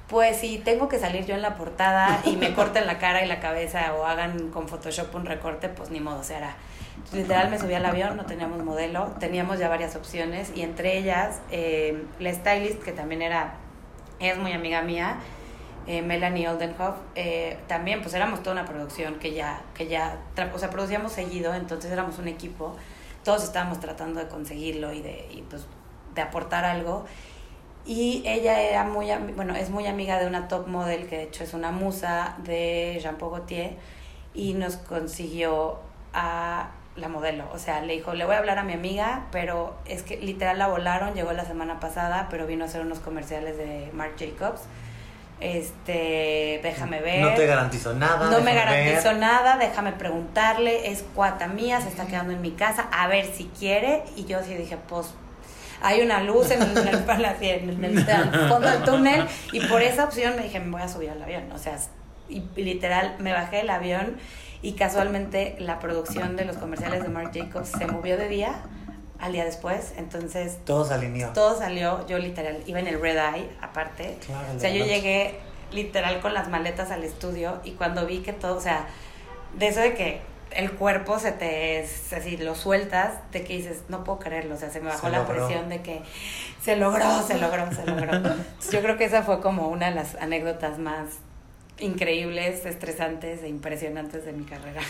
[0.09, 3.29] pues si tengo que salir yo en la portada y me corten la cara y
[3.29, 6.57] la cabeza o hagan con Photoshop un recorte, pues ni modo se hará.
[7.13, 11.41] Literal me subí al avión, no teníamos modelo, teníamos ya varias opciones y entre ellas
[11.51, 13.55] eh, la stylist que también era,
[14.19, 15.19] es muy amiga mía,
[15.87, 20.19] eh, Melanie Oldenhoff, eh, también pues éramos toda una producción que ya, que ya,
[20.53, 22.77] o sea, producíamos seguido, entonces éramos un equipo,
[23.25, 25.67] todos estábamos tratando de conseguirlo y de, y pues,
[26.15, 27.07] de aportar algo
[27.89, 31.43] y ella era muy, bueno, es muy amiga de una top model que de hecho
[31.43, 33.77] es una musa de Jean Paul Gaultier
[34.35, 35.79] y nos consiguió
[36.13, 37.45] a la modelo.
[37.51, 40.59] O sea, le dijo, le voy a hablar a mi amiga, pero es que literal
[40.59, 44.61] la volaron, llegó la semana pasada, pero vino a hacer unos comerciales de Marc Jacobs.
[45.41, 47.23] Este, déjame ver.
[47.23, 48.29] No te garantizo nada.
[48.29, 52.87] No me garantizo nada, déjame preguntarle, es cuata mía, se está quedando en mi casa,
[52.93, 54.03] a ver si quiere.
[54.15, 55.15] Y yo sí dije, pues
[55.83, 57.05] hay una luz en el, en el,
[58.49, 61.51] fondo del túnel y por esa opción me dije, me voy a subir al avión.
[61.53, 61.79] O sea,
[62.29, 64.17] y, literal me bajé del avión
[64.63, 68.63] y casualmente la producción de los comerciales de Marc Jacobs se movió de día
[69.21, 70.59] al día después, entonces...
[70.65, 71.31] Todo salió.
[71.31, 74.17] Todo salió, yo literal iba en el red eye aparte.
[74.57, 75.41] o sea, yo llegué
[75.73, 78.87] literal con las maletas al estudio y cuando vi que todo, o sea,
[79.59, 84.05] de eso de que el cuerpo se te, así lo sueltas, de que dices, no
[84.05, 86.03] puedo creerlo, o sea, se me bajó la presión de que
[86.63, 88.13] se logró, se logró, se logró.
[88.73, 91.07] Yo creo que esa fue como una de las anécdotas más
[91.79, 94.81] increíbles, estresantes e impresionantes de mi carrera.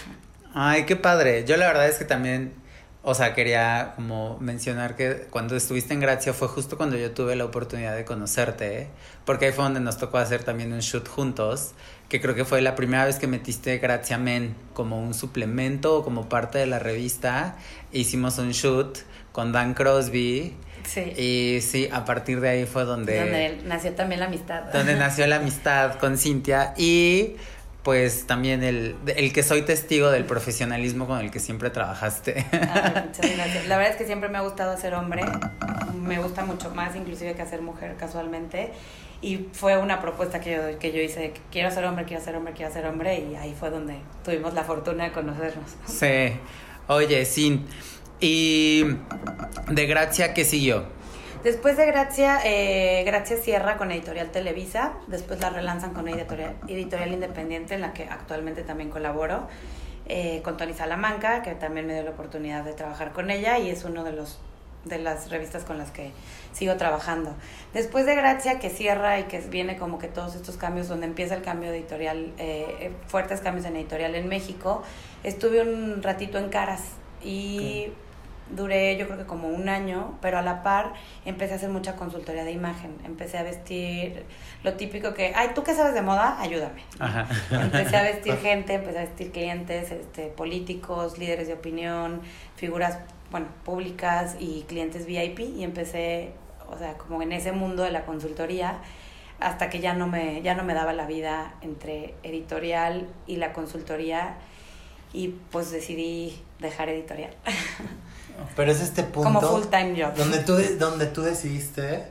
[0.54, 1.44] Ay, qué padre.
[1.44, 2.54] Yo la verdad es que también,
[3.02, 7.36] o sea, quería como mencionar que cuando estuviste en Gracia fue justo cuando yo tuve
[7.36, 8.88] la oportunidad de conocerte,
[9.24, 11.74] porque ahí fue donde nos tocó hacer también un shoot juntos
[12.08, 16.04] que creo que fue la primera vez que metiste Gracia Men como un suplemento o
[16.04, 17.56] como parte de la revista.
[17.92, 18.98] Hicimos un shoot
[19.32, 20.56] con Dan Crosby.
[20.84, 21.00] Sí.
[21.00, 23.18] Y sí, a partir de ahí fue donde...
[23.18, 24.72] Donde nació también la amistad.
[24.72, 27.36] Donde nació la amistad con Cintia y
[27.82, 32.46] pues también el, el que soy testigo del profesionalismo con el que siempre trabajaste.
[32.52, 33.66] Ay, muchas gracias.
[33.66, 35.24] La verdad es que siempre me ha gustado ser hombre.
[35.94, 38.72] Me gusta mucho más inclusive que hacer mujer casualmente.
[39.20, 42.52] Y fue una propuesta que yo, que yo hice quiero ser hombre, quiero ser hombre,
[42.52, 43.18] quiero ser hombre.
[43.18, 45.76] Y ahí fue donde tuvimos la fortuna de conocernos.
[45.86, 46.32] Sí.
[46.86, 47.66] Oye, Sin.
[48.20, 48.84] ¿Y
[49.68, 50.84] de Gracia qué siguió?
[51.44, 57.12] Después de Gracia, eh, Gracia cierra con Editorial Televisa, después la relanzan con Editorial, Editorial
[57.12, 59.46] Independiente, en la que actualmente también colaboro,
[60.06, 63.70] eh, con Tony Salamanca, que también me dio la oportunidad de trabajar con ella y
[63.70, 64.40] es uno de los
[64.84, 66.12] de las revistas con las que
[66.52, 67.34] sigo trabajando.
[67.74, 71.34] Después de Gracia, que cierra y que viene como que todos estos cambios, donde empieza
[71.34, 74.82] el cambio de editorial, eh, fuertes cambios en editorial en México,
[75.22, 76.82] estuve un ratito en Caras
[77.22, 77.92] y
[78.50, 81.96] duré yo creo que como un año, pero a la par empecé a hacer mucha
[81.96, 82.96] consultoría de imagen.
[83.04, 84.24] Empecé a vestir
[84.62, 86.40] lo típico que, ay, ¿tú qué sabes de moda?
[86.40, 86.82] Ayúdame.
[87.50, 92.22] Empecé a vestir gente, empecé a vestir clientes, este, políticos, líderes de opinión,
[92.56, 92.98] figuras,
[93.30, 96.32] bueno, públicas y clientes VIP y empecé,
[96.70, 98.80] o sea, como en ese mundo de la consultoría
[99.40, 103.52] hasta que ya no me ya no me daba la vida entre editorial y la
[103.52, 104.36] consultoría
[105.12, 107.34] y pues decidí dejar editorial.
[108.56, 109.32] Pero es este punto.
[109.32, 110.14] Como full time job.
[110.14, 112.04] Donde tú, donde tú decidiste,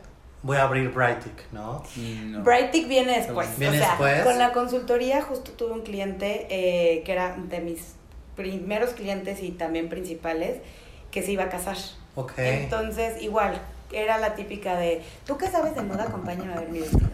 [0.43, 1.83] voy a abrir Brightic, ¿no?
[2.25, 2.43] No.
[2.43, 3.57] Brightic viene después.
[3.57, 4.23] ¿Viene o sea, después?
[4.23, 7.93] con la consultoría justo tuve un cliente eh, que era de mis
[8.35, 10.57] primeros clientes y también principales
[11.11, 11.77] que se iba a casar.
[12.15, 12.33] Ok.
[12.37, 16.03] Entonces, igual, era la típica de, ¿tú qué sabes de moda?
[16.03, 17.07] Acompáñame a ver mi vestido.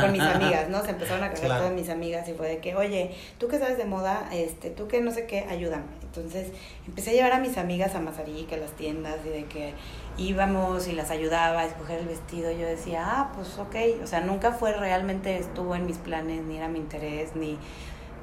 [0.00, 0.82] Con mis amigas, ¿no?
[0.84, 1.62] Se empezaron a casar Claro.
[1.62, 4.28] todas mis amigas y fue de que, oye, ¿tú qué sabes de moda?
[4.32, 5.46] Este, ¿tú qué no sé qué?
[5.50, 5.84] Ayúdame.
[6.02, 6.48] Entonces,
[6.86, 9.72] empecé a llevar a mis amigas a Mazarik, a las tiendas, y de que
[10.18, 12.52] íbamos y las ayudaba a escoger el vestido.
[12.52, 14.04] Yo decía, ah, pues ok.
[14.04, 17.58] O sea, nunca fue realmente, estuvo en mis planes, ni era mi interés, ni...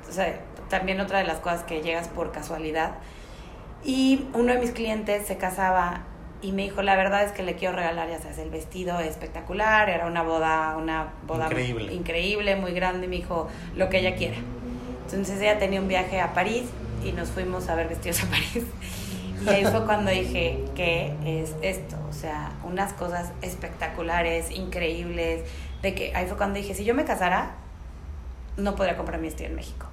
[0.08, 2.94] O sea, también otra de las cosas que llegas por casualidad.
[3.84, 6.02] Y uno de mis clientes se casaba
[6.42, 9.90] y me dijo, la verdad es que le quiero regalar, ya sabes, el vestido espectacular,
[9.90, 11.94] era una boda, una boda Increíble.
[11.94, 14.38] increíble, muy grande, y me dijo, lo que ella quiera.
[15.06, 16.66] Entonces ella tenía un viaje a París
[17.04, 18.66] y nos fuimos a ver vestidos a París.
[19.46, 21.98] Y ahí fue cuando dije, ¿qué es esto?
[22.10, 25.44] O sea, unas cosas espectaculares, increíbles,
[25.82, 27.56] de que ahí fue cuando dije, si yo me casara,
[28.58, 29.88] no podría comprar mi vestido en México.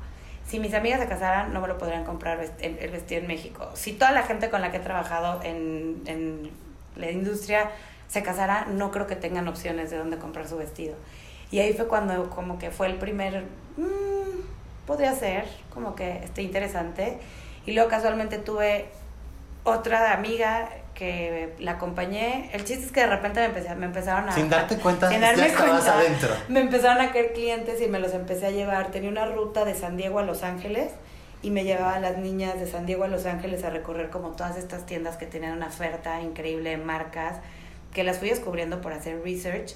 [0.46, 3.68] Si mis amigas se casaran, no me lo podrían comprar el, vestido en México.
[3.74, 6.50] Si toda la gente con la que he trabajado en, en
[6.94, 7.70] la industria
[8.08, 10.94] se casara, no creo que tengan opciones de dónde comprar su vestido.
[11.50, 13.44] Y ahí fue cuando como que fue el primer,
[13.76, 17.18] "Mm, podría ser, como que esté interesante.
[17.66, 18.86] Y luego casualmente tuve
[19.64, 22.50] otra amiga que la acompañé.
[22.54, 24.32] El chiste es que de repente me, empecé- me empezaron a...
[24.32, 26.30] Sin darte cuenta, sin ya darme estabas cuenta, adentro.
[26.48, 28.90] Me empezaron a caer clientes y me los empecé a llevar.
[28.90, 30.92] Tenía una ruta de San Diego a Los Ángeles
[31.42, 34.30] y me llevaba a las niñas de San Diego a Los Ángeles a recorrer como
[34.30, 37.36] todas estas tiendas que tenían una oferta increíble de marcas,
[37.92, 39.74] que las fui descubriendo por hacer research.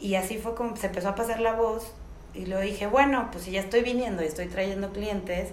[0.00, 1.92] Y así fue como se empezó a pasar la voz
[2.32, 5.50] y luego dije, bueno, pues si ya estoy viniendo y estoy trayendo clientes,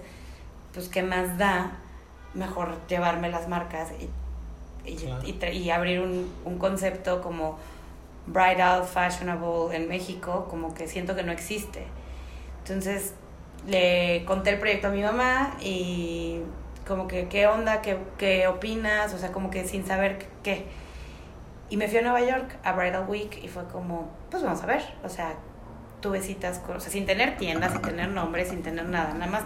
[0.72, 1.72] pues qué más da
[2.34, 4.08] mejor llevarme las marcas y,
[4.84, 5.22] y, Claro.
[5.26, 7.58] y tra- y abrir un, un concepto como
[8.26, 11.86] bridal, fashionable en México, como que siento que no existe.
[12.60, 13.14] Entonces
[13.66, 16.40] le conté el proyecto a mi mamá y
[16.86, 17.80] como que, ¿qué onda?
[17.82, 19.12] ¿Qué, qué opinas?
[19.14, 20.64] O sea, como que sin saber qué.
[21.70, 24.66] Y me fui a Nueva York a Bridal Week y fue como, pues vamos a
[24.66, 24.82] ver.
[25.04, 25.34] O sea,
[26.00, 29.14] tuve citas, con, o sea, sin tener tiendas, sin tener nombres, sin tener nada.
[29.14, 29.42] Nada más,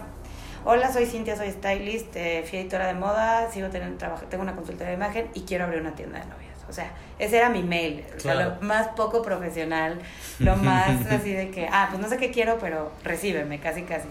[0.69, 4.53] hola, soy Cintia, soy stylist, eh, fui editora de moda, sigo teniendo trabajo, tengo una
[4.53, 6.57] consultoría de imagen y quiero abrir una tienda de novias.
[6.69, 8.03] O sea, ese era mi mail.
[8.17, 8.55] O sea, Claro.
[8.59, 9.97] lo más poco profesional,
[10.39, 14.09] lo más así de que, ah, pues no sé qué quiero, pero recíbeme, casi, casi.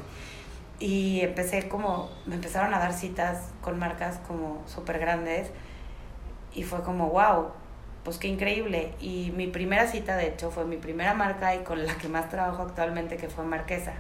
[0.79, 5.51] Y empecé como, me empezaron a dar citas con marcas como súper grandes
[6.55, 7.49] y fue como, wow,
[8.03, 8.95] pues qué increíble.
[8.99, 12.31] Y mi primera cita, de hecho, fue mi primera marca y con la que más
[12.31, 13.93] trabajo actualmente, que fue Marquesa.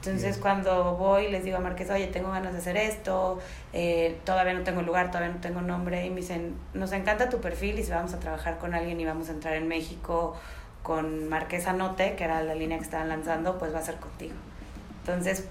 [0.00, 0.40] Entonces, Bien.
[0.40, 3.38] cuando voy, les digo a Marquesa, oye, tengo ganas de hacer esto,
[3.74, 7.40] eh, todavía no tengo lugar, todavía no tengo nombre, y me dicen, nos encanta tu
[7.42, 10.34] perfil y si vamos a trabajar con alguien y vamos a entrar en México
[10.82, 14.32] con Marquesa Note, que era la línea que estaban lanzando, pues va a ser contigo.
[15.00, 15.46] Entonces,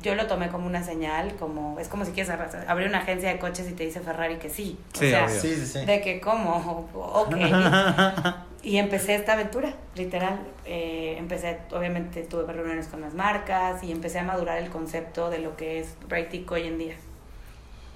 [0.00, 2.32] yo lo tomé como una señal, como es como si quieres
[2.68, 4.78] abrir una agencia de coches y te dice Ferrari que sí.
[4.94, 5.40] O Sí, sea, obvio.
[5.40, 5.84] Sí, sí, sí.
[5.84, 7.34] de que cómo, ok.
[8.68, 10.40] y empecé esta aventura, literal.
[10.66, 15.38] Eh, empecé, obviamente tuve reuniones con las marcas y empecé a madurar el concepto de
[15.38, 16.94] lo que es Brightic hoy en día.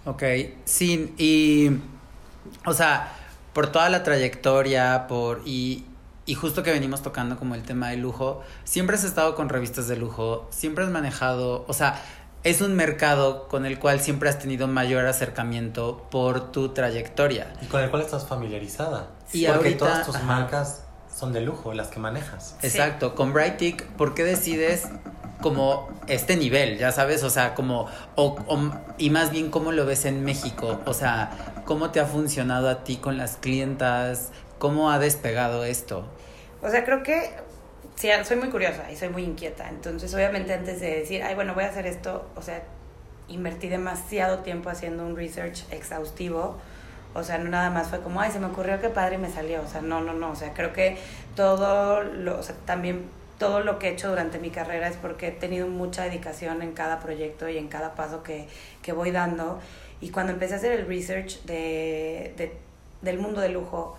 [0.06, 0.22] Ok,
[0.64, 1.72] sí, y,
[2.64, 3.12] o sea,
[3.52, 5.84] por toda la trayectoria, por y,
[6.24, 9.88] y justo que venimos tocando como el tema del lujo, siempre has estado con revistas
[9.88, 12.02] de lujo, siempre has manejado, o sea,
[12.44, 17.52] es un mercado con el cual siempre has tenido mayor acercamiento por tu trayectoria.
[17.62, 19.08] Y con el cual estás familiarizada.
[19.32, 20.24] Y Porque ahorita- todas tus ajá.
[20.24, 22.56] marcas son de lujo, las que manejas.
[22.62, 24.88] Exacto, con Brightic, ¿por qué decides
[25.40, 27.22] como este nivel, ya sabes?
[27.24, 31.30] O sea, como, o, o- y más bien cómo lo ves en México, o sea,
[31.64, 36.04] cómo te ha funcionado a ti con las clientas, cómo ha despegado esto.
[36.62, 37.34] O sea, creo que
[38.02, 39.68] sí, soy muy curiosa y soy muy inquieta.
[39.68, 42.62] Entonces, obviamente, antes de decir, ay, bueno, voy a hacer esto, o sea,
[43.28, 46.58] invertí demasiado tiempo haciendo un research exhaustivo.
[47.14, 49.30] O sea, no nada más fue como, ay, se me ocurrió qué padre y me
[49.30, 49.62] salió.
[49.62, 50.30] O sea, no, no, no.
[50.32, 50.98] O sea, creo que
[51.36, 53.04] todo lo, o sea, también
[53.38, 56.72] todo lo que he hecho durante mi carrera es porque he tenido mucha dedicación en
[56.72, 58.48] cada proyecto y en cada paso que,
[58.82, 59.60] que voy dando.
[60.00, 62.56] Y cuando empecé a hacer el research de, de-
[63.02, 63.96] del mundo del lujo,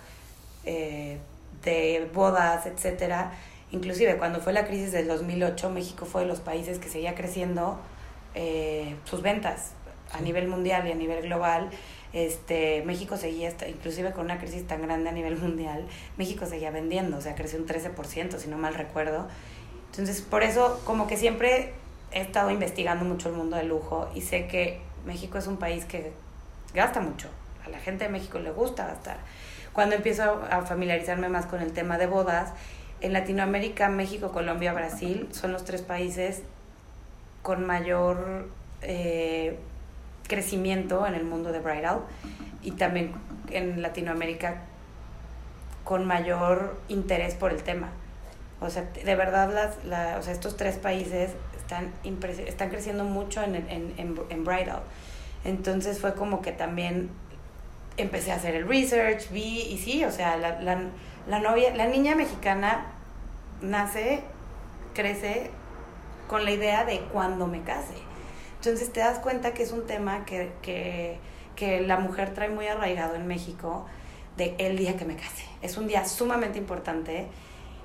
[0.64, 1.18] eh,
[1.62, 3.32] de bodas, etcétera,
[3.74, 7.78] inclusive cuando fue la crisis del 2008, México fue de los países que seguía creciendo
[8.34, 9.72] eh, sus ventas
[10.12, 11.70] a nivel mundial y a nivel global.
[12.12, 17.16] Este, México seguía, inclusive con una crisis tan grande a nivel mundial, México seguía vendiendo,
[17.16, 19.26] o sea, creció un 13%, si no mal recuerdo.
[19.90, 21.72] Entonces, por eso, como que siempre
[22.12, 25.84] he estado investigando mucho el mundo del lujo y sé que México es un país
[25.84, 26.12] que
[26.72, 27.28] gasta mucho.
[27.66, 29.18] A la gente de México le gusta gastar.
[29.72, 32.52] Cuando empiezo a familiarizarme más con el tema de bodas,
[33.04, 36.42] en Latinoamérica, México, Colombia, Brasil son los tres países
[37.42, 38.48] con mayor
[38.80, 39.58] eh,
[40.26, 42.00] crecimiento en el mundo de bridal
[42.62, 43.12] y también
[43.50, 44.62] en Latinoamérica
[45.84, 47.90] con mayor interés por el tema.
[48.62, 51.92] O sea, de verdad, las, la, o sea, estos tres países están,
[52.46, 54.80] están creciendo mucho en, en, en, en bridal.
[55.44, 57.10] Entonces fue como que también
[57.98, 60.84] empecé a hacer el research, vi y sí, o sea, la, la,
[61.28, 62.93] la novia, la niña mexicana
[63.60, 64.22] nace,
[64.94, 65.50] crece
[66.28, 67.94] con la idea de cuando me case.
[68.56, 71.18] Entonces te das cuenta que es un tema que, que,
[71.56, 73.86] que la mujer trae muy arraigado en México
[74.36, 75.44] de el día que me case.
[75.62, 77.26] Es un día sumamente importante.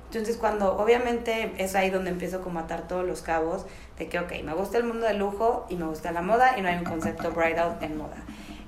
[0.05, 3.65] Entonces cuando obviamente es ahí donde empiezo a atar todos los cabos
[3.97, 6.61] de que, ok, me gusta el mundo del lujo y me gusta la moda y
[6.61, 8.23] no hay un concepto bridal en moda.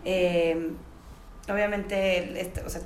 [0.06, 0.72] Eh,
[1.50, 2.82] obviamente, este, o sea,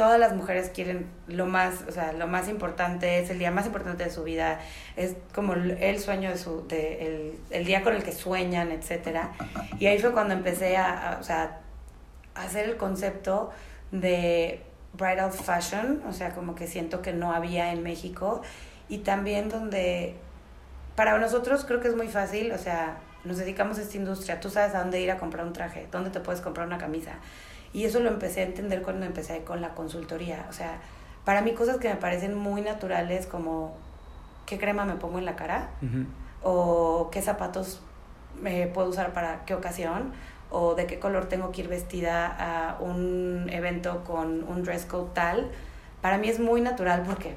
[0.00, 3.66] todas las mujeres quieren lo más, o sea, lo más importante, es el día más
[3.66, 4.58] importante de su vida,
[4.96, 9.32] es como el sueño de su, de el, el día con el que sueñan, etcétera.
[9.78, 11.60] Y ahí fue cuando empecé a, a, o sea,
[12.34, 13.50] a hacer el concepto
[13.92, 14.62] de
[14.94, 18.40] bridal fashion, o sea, como que siento que no había en México
[18.88, 20.16] y también donde
[20.96, 24.48] para nosotros creo que es muy fácil, o sea, nos dedicamos a esta industria, tú
[24.48, 27.18] sabes a dónde ir a comprar un traje, dónde te puedes comprar una camisa.
[27.72, 30.80] Y eso lo empecé a entender cuando empecé con la consultoría, o sea,
[31.24, 33.76] para mí cosas que me parecen muy naturales como
[34.46, 35.70] qué crema me pongo en la cara
[36.42, 37.80] o qué zapatos
[38.40, 40.12] me puedo usar para qué ocasión
[40.50, 45.10] o de qué color tengo que ir vestida a un evento con un dress code
[45.14, 45.50] tal,
[46.00, 47.34] para mí es muy natural porque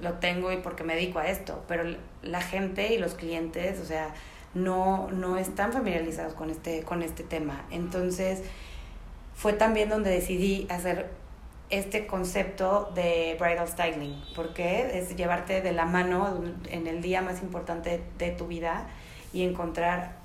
[0.00, 1.84] lo tengo y porque me dedico a esto, pero
[2.22, 4.14] la gente y los clientes, o sea,
[4.54, 7.64] no, no están familiarizados con este, con este tema.
[7.70, 8.42] Entonces,
[9.34, 11.10] fue también donde decidí hacer
[11.70, 17.40] este concepto de bridal styling, porque es llevarte de la mano en el día más
[17.42, 18.88] importante de tu vida
[19.32, 20.16] y encontrar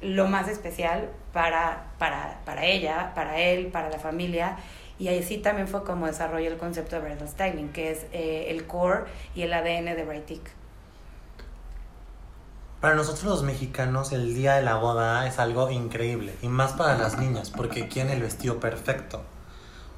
[0.00, 4.56] lo más especial para, para, para ella, para él, para la familia.
[4.98, 8.66] Y así también fue como desarrollé el concepto de bridal styling, que es eh, el
[8.66, 10.63] core y el ADN de Brightic.
[12.84, 16.98] Para nosotros los mexicanos el día de la boda es algo increíble y más para
[16.98, 19.22] las niñas porque quieren el vestido perfecto.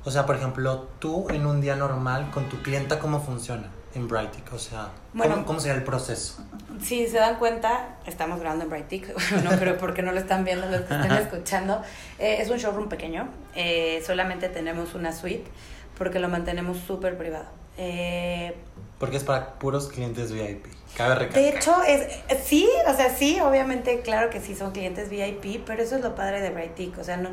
[0.04, 4.06] O sea, por ejemplo, tú en un día normal con tu clienta, ¿cómo funciona en
[4.06, 4.52] Brightic?
[4.52, 5.44] O sea, ¿cómo, Bueno.
[5.44, 6.36] cómo sería el proceso?
[6.80, 10.68] Si se dan cuenta, estamos grabando en Brightic, no creo porque no lo están viendo
[10.68, 11.82] los que están escuchando.
[12.20, 15.50] Eh, es un showroom pequeño, eh, solamente tenemos una suite
[15.98, 17.46] porque lo mantenemos súper privado.
[17.78, 18.54] Eh,
[19.00, 20.75] Porque es para puros clientes VIP.
[20.96, 21.42] Cabe recalcar.
[21.42, 22.08] de hecho, es,
[22.44, 26.14] sí, o sea, sí, obviamente, claro que sí son clientes VIP, pero eso es lo
[26.14, 27.30] padre de Brightic, o sea, no,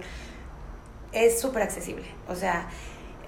[1.11, 2.67] es súper accesible, o sea,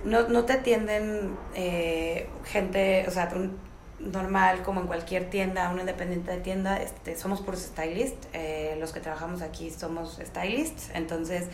[0.04, 3.58] no, no te atienden eh, gente, o sea, un-
[4.00, 8.92] normal como en cualquier tienda, una independiente de tienda, este, somos puros stylists, eh, los
[8.92, 11.46] que trabajamos aquí somos stylists, entonces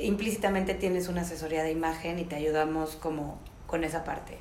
[0.00, 4.38] implícitamente tienes una asesoría de imagen y te ayudamos como con esa parte.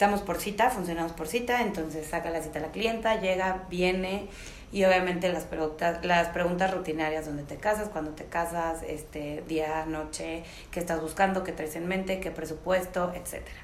[0.00, 4.30] Estamos por cita, funcionamos por cita, entonces saca la cita a la clienta, llega, viene
[4.72, 9.84] y obviamente las preguntas, las preguntas rutinarias, donde te casas, cuando te casas, este, día,
[9.84, 13.58] noche, qué estás buscando, qué traes en mente, qué presupuesto, etcétera.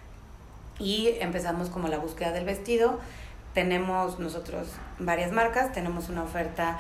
[0.79, 3.01] Y empezamos como la búsqueda del vestido.
[3.55, 4.69] Tenemos nosotros
[4.99, 6.79] varias marcas, tenemos una oferta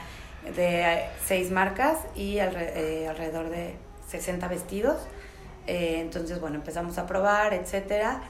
[0.54, 3.74] de seis marcas y eh, alrededor de
[4.08, 4.98] 60 vestidos.
[5.66, 8.20] Eh, entonces, bueno, empezamos a probar, etcétera,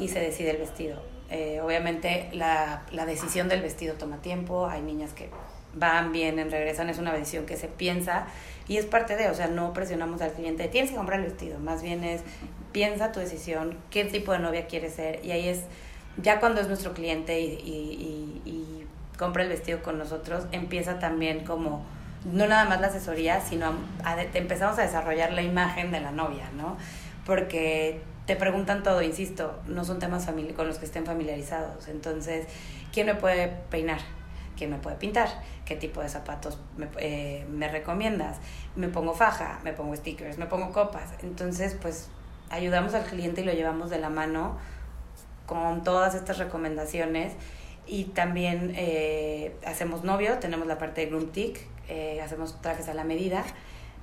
[0.00, 1.00] y se decide el vestido.
[1.30, 5.28] Eh, obviamente la, la, decisión del vestido toma tiempo, hay niñas que
[5.74, 8.26] van, vienen, regresan, es una decisión que se piensa
[8.66, 11.60] y es parte de, o sea, no presionamos al cliente, tienes que comprar el vestido,
[11.60, 12.22] más bien es,
[12.72, 15.24] piensa tu decisión, qué tipo de novia quieres ser.
[15.24, 15.64] Y ahí es,
[16.20, 18.86] ya cuando es nuestro cliente y, y, y, y
[19.16, 21.84] compra el vestido con nosotros, empieza también como,
[22.24, 23.72] no nada más la asesoría, sino
[24.04, 26.76] a, empezamos a desarrollar la imagen de la novia, ¿no?
[27.24, 30.24] Porque te preguntan todo, insisto, no son temas
[30.54, 31.88] con los que estén familiarizados.
[31.88, 32.46] Entonces,
[32.92, 33.98] ¿quién me puede peinar?
[34.56, 35.28] ¿Quién me puede pintar?
[35.64, 38.36] ¿Qué tipo de zapatos me, eh, me recomiendas?
[38.76, 41.10] Me pongo faja, me pongo stickers, me pongo copas.
[41.24, 42.08] Entonces, pues
[42.50, 44.58] ayudamos al cliente y lo llevamos de la mano
[45.46, 47.32] con todas estas recomendaciones
[47.88, 51.32] y también eh, hacemos novio, tenemos la parte de Groom
[51.88, 53.42] eh, hacemos trajes a la medida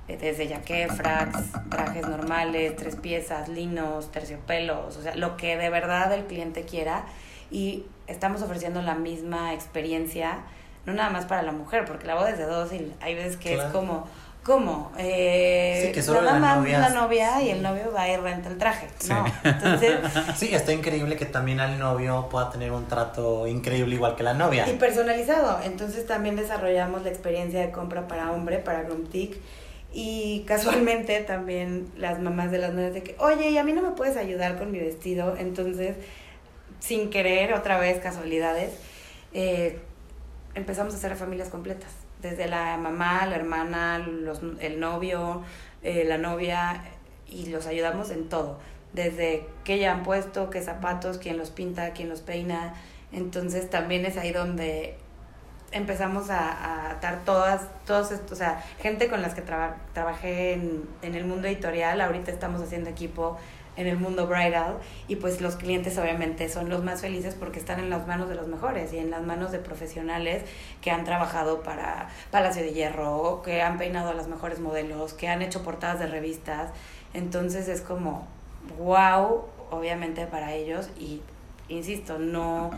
[0.07, 1.39] desde jaque, fracs,
[1.69, 7.05] trajes normales, tres piezas, linos, terciopelos, o sea, lo que de verdad el cliente quiera.
[7.51, 10.39] Y estamos ofreciendo la misma experiencia,
[10.85, 13.35] no nada más para la mujer, porque la boda es de dos y hay veces
[13.35, 14.07] que es como,
[14.43, 14.93] ¿cómo?
[14.97, 16.79] Eh, sí, que solo la más novia...
[16.79, 18.87] la novia y el novio va y renta el traje.
[19.09, 19.99] No, entonces...
[20.37, 24.33] Sí, está increíble que también al novio pueda tener un trato increíble igual que la
[24.33, 24.69] novia.
[24.69, 25.59] Y personalizado.
[25.63, 29.37] Entonces también desarrollamos la experiencia de compra para hombre, para Groomtic
[29.93, 33.81] y casualmente también las mamás de las novias de que, oye, ¿y a mí no
[33.81, 35.35] me puedes ayudar con mi vestido?
[35.37, 35.95] Entonces,
[36.79, 38.73] sin querer, otra vez casualidades,
[39.33, 39.79] eh,
[40.55, 41.91] empezamos a hacer familias completas.
[42.21, 45.43] Desde la mamá, la hermana, los, el novio,
[45.83, 46.81] eh, la novia,
[47.29, 48.59] y los ayudamos en todo.
[48.93, 52.73] Desde qué ya han puesto, qué zapatos, quién los pinta, quién los peina.
[53.11, 54.97] Entonces también es ahí donde
[55.71, 60.87] empezamos a, a dar todas, todos estos, o sea, gente con las que trabajé en,
[61.01, 63.37] en, el mundo editorial, ahorita estamos haciendo equipo
[63.75, 67.79] en el mundo bridal y pues los clientes obviamente son los más felices porque están
[67.79, 70.43] en las manos de los mejores y en las manos de profesionales
[70.81, 75.27] que han trabajado para Palacio de Hierro, que han peinado a los mejores modelos, que
[75.27, 76.71] han hecho portadas de revistas,
[77.13, 78.27] entonces es como
[78.79, 81.21] wow, obviamente para ellos y
[81.69, 82.71] insisto, no,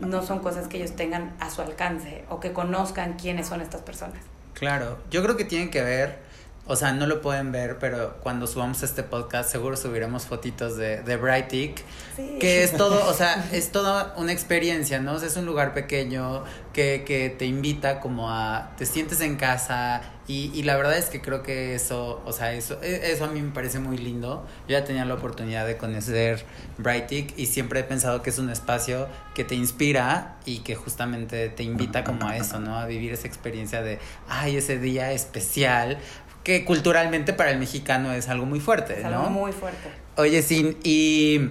[0.00, 3.82] no son cosas que ellos tengan a su alcance o que conozcan quiénes son estas
[3.82, 4.18] personas.
[4.54, 6.18] Claro, yo creo que tienen que ver,
[6.68, 11.02] o sea, no lo pueden ver, pero cuando subamos este podcast seguro subiremos fotitos de,
[11.02, 11.82] de Brightic,
[12.16, 12.36] Sí.
[12.40, 15.12] que es todo, o sea, es toda una experiencia, ¿no?
[15.14, 16.42] O sea, es un lugar pequeño
[16.72, 21.06] que, que te invita como a, te sientes en casa y, y la verdad es
[21.10, 24.44] que creo que eso, o sea, eso, e- eso a mí me parece muy lindo.
[24.68, 26.44] Yo ya tenía la oportunidad de conocer
[26.76, 31.48] Brightic y siempre he pensado que es un espacio que te inspira y que justamente
[31.50, 32.76] te invita como a eso, ¿no?
[32.78, 35.98] A vivir esa experiencia de, ay, ese día especial,
[36.48, 39.18] que culturalmente para el mexicano es algo muy fuerte, Es ¿no?
[39.18, 39.90] algo muy fuerte.
[40.16, 41.50] Oye, sí, y,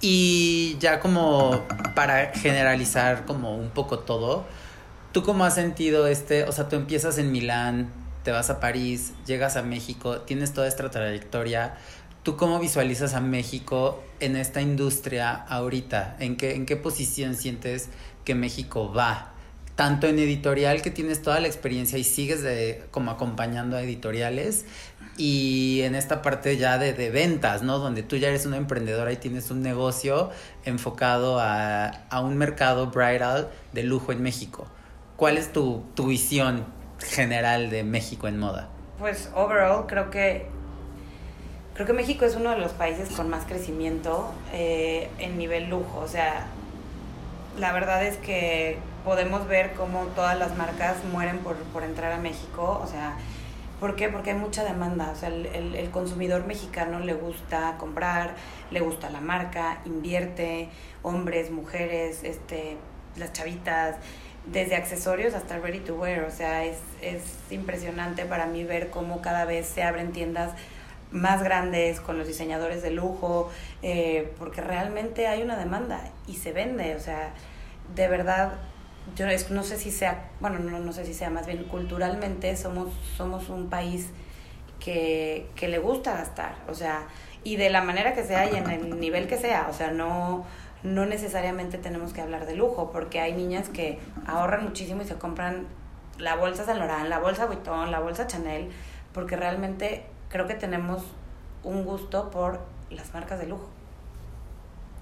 [0.00, 4.44] y ya como para generalizar como un poco todo,
[5.10, 7.90] ¿tú cómo has sentido este, o sea, tú empiezas en Milán,
[8.22, 11.74] te vas a París, llegas a México, tienes toda esta trayectoria,
[12.22, 16.14] ¿tú cómo visualizas a México en esta industria ahorita?
[16.20, 17.88] ¿En qué, en qué posición sientes
[18.24, 19.32] que México va?
[19.78, 24.64] Tanto en editorial que tienes toda la experiencia y sigues de, como acompañando a editoriales
[25.16, 27.78] y en esta parte ya de, de ventas, ¿no?
[27.78, 30.30] Donde tú ya eres una emprendedora y tienes un negocio
[30.64, 34.66] enfocado a, a un mercado bridal de lujo en México.
[35.14, 36.64] ¿Cuál es tu, tu visión
[36.98, 38.70] general de México en moda?
[38.98, 40.46] Pues overall creo que
[41.74, 46.00] creo que México es uno de los países con más crecimiento eh, en nivel lujo.
[46.00, 46.48] O sea,
[47.60, 48.78] la verdad es que
[49.08, 52.78] podemos ver cómo todas las marcas mueren por, por entrar a México.
[52.84, 53.16] O sea,
[53.80, 54.10] ¿por qué?
[54.10, 55.10] Porque hay mucha demanda.
[55.10, 58.34] O sea, el, el, consumidor mexicano le gusta comprar,
[58.70, 60.68] le gusta la marca, invierte,
[61.02, 62.76] hombres, mujeres, este,
[63.16, 63.96] las chavitas
[64.44, 66.24] desde accesorios hasta ready to wear.
[66.24, 70.52] O sea, es, es impresionante para mí ver cómo cada vez se abren tiendas
[71.12, 73.50] más grandes con los diseñadores de lujo,
[73.80, 76.94] eh, porque realmente hay una demanda y se vende.
[76.94, 77.32] O sea,
[77.94, 78.58] de verdad,
[79.16, 82.88] yo no sé si sea, bueno, no, no sé si sea, más bien culturalmente somos,
[83.16, 84.10] somos un país
[84.80, 87.06] que, que le gusta gastar, o sea,
[87.44, 90.44] y de la manera que sea y en el nivel que sea, o sea, no,
[90.82, 95.14] no necesariamente tenemos que hablar de lujo, porque hay niñas que ahorran muchísimo y se
[95.14, 95.66] compran
[96.18, 98.70] la bolsa Laurent, la bolsa Vuitton, la bolsa Chanel,
[99.12, 101.02] porque realmente creo que tenemos
[101.62, 103.68] un gusto por las marcas de lujo.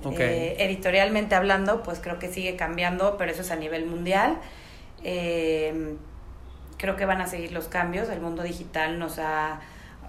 [0.05, 4.39] Eh, editorialmente hablando, pues creo que sigue cambiando, pero eso es a nivel mundial.
[5.03, 5.97] Eh,
[6.77, 8.09] creo que van a seguir los cambios.
[8.09, 9.61] El mundo digital nos ha,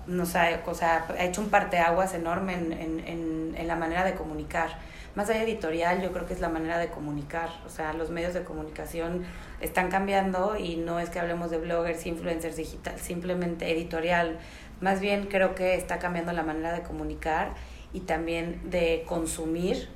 [0.06, 4.14] nos ha, o sea, ha hecho un parteaguas enorme en, en, en, la manera de
[4.14, 4.70] comunicar.
[5.16, 7.50] Más allá editorial, yo creo que es la manera de comunicar.
[7.66, 9.26] O sea, los medios de comunicación
[9.62, 14.38] están cambiando y no es que hablemos de bloggers, influencers digital, simplemente editorial.
[14.80, 17.54] Más bien creo que está cambiando la manera de comunicar
[17.94, 19.90] y también de consumir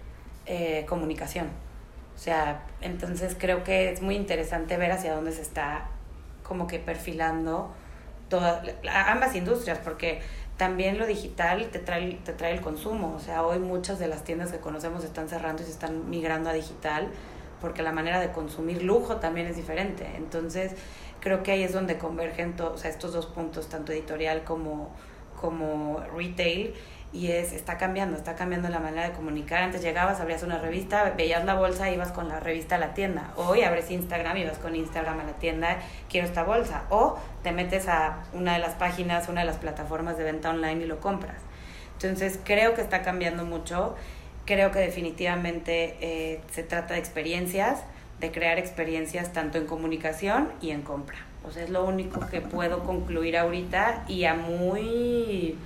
[0.45, 1.47] eh, comunicación.
[2.15, 5.87] O sea, entonces creo que es muy interesante ver hacia dónde se está
[6.43, 7.73] como que perfilando
[8.29, 10.21] todas ambas industrias, porque
[10.57, 13.13] también lo digital te trae, te trae el consumo.
[13.15, 16.49] O sea, hoy muchas de las tiendas que conocemos están cerrando y se están migrando
[16.49, 17.09] a digital,
[17.59, 20.07] porque la manera de consumir lujo también es diferente.
[20.15, 20.73] Entonces,
[21.19, 24.89] creo que ahí es donde convergen todos, estos dos puntos, tanto editorial como,
[25.39, 26.73] como retail
[27.13, 29.63] y es está cambiando, está cambiando la manera de comunicar.
[29.63, 33.33] Antes llegabas, abrías una revista, veías la bolsa, ibas con la revista a la tienda.
[33.35, 35.77] Hoy abres Instagram y vas con Instagram a la tienda,
[36.09, 36.83] quiero esta bolsa.
[36.89, 40.83] O te metes a una de las páginas, una de las plataformas de venta online
[40.83, 41.41] y lo compras.
[41.93, 43.95] Entonces creo que está cambiando mucho.
[44.45, 47.83] Creo que definitivamente eh, se trata de experiencias,
[48.19, 51.17] de crear experiencias tanto en comunicación y en compra.
[51.43, 55.57] O sea, es lo único que puedo concluir ahorita y a muy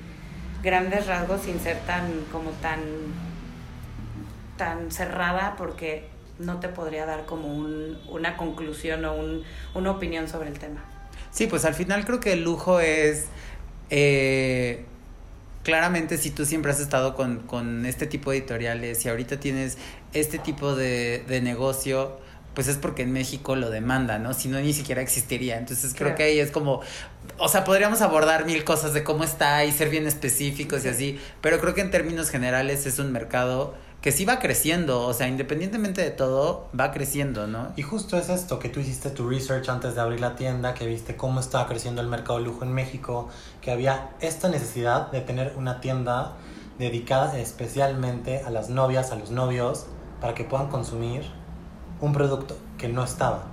[0.65, 2.79] grandes rasgos sin ser tan como tan
[4.57, 6.09] tan cerrada porque
[6.39, 9.43] no te podría dar como un, una conclusión o un,
[9.73, 10.83] una opinión sobre el tema.
[11.31, 13.27] Sí, pues al final creo que el lujo es
[13.89, 14.85] eh,
[15.63, 19.77] claramente si tú siempre has estado con, con, este tipo de editoriales y ahorita tienes
[20.13, 22.17] este tipo de, de negocio,
[22.55, 24.33] pues es porque en México lo demanda, ¿no?
[24.33, 25.57] Si no, ni siquiera existiría.
[25.57, 26.81] Entonces creo que ahí es como,
[27.37, 31.19] o sea, podríamos abordar mil cosas de cómo está y ser bien específicos y así,
[31.41, 35.27] pero creo que en términos generales es un mercado que sí va creciendo, o sea,
[35.27, 37.73] independientemente de todo, va creciendo, ¿no?
[37.75, 40.85] Y justo es esto, que tú hiciste tu research antes de abrir la tienda, que
[40.85, 43.29] viste cómo estaba creciendo el mercado de lujo en México,
[43.61, 46.33] que había esta necesidad de tener una tienda
[46.77, 49.87] dedicada especialmente a las novias, a los novios,
[50.21, 51.23] para que puedan consumir
[52.05, 53.43] un producto que no estaba.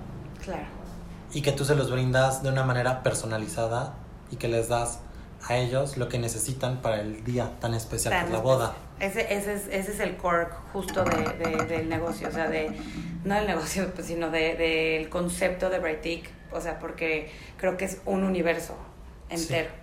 [0.43, 0.65] Claro.
[1.33, 3.93] Y que tú se los brindas de una manera personalizada
[4.31, 4.99] y que les das
[5.47, 8.73] a ellos lo que necesitan para el día tan especial tan la boda.
[8.99, 12.71] Ese, ese, es, ese es el core justo de, del negocio, o sea, de,
[13.25, 17.85] no del negocio, pues, sino del de, concepto de Brightic, o sea, porque creo que
[17.85, 18.75] es un universo
[19.29, 19.82] entero.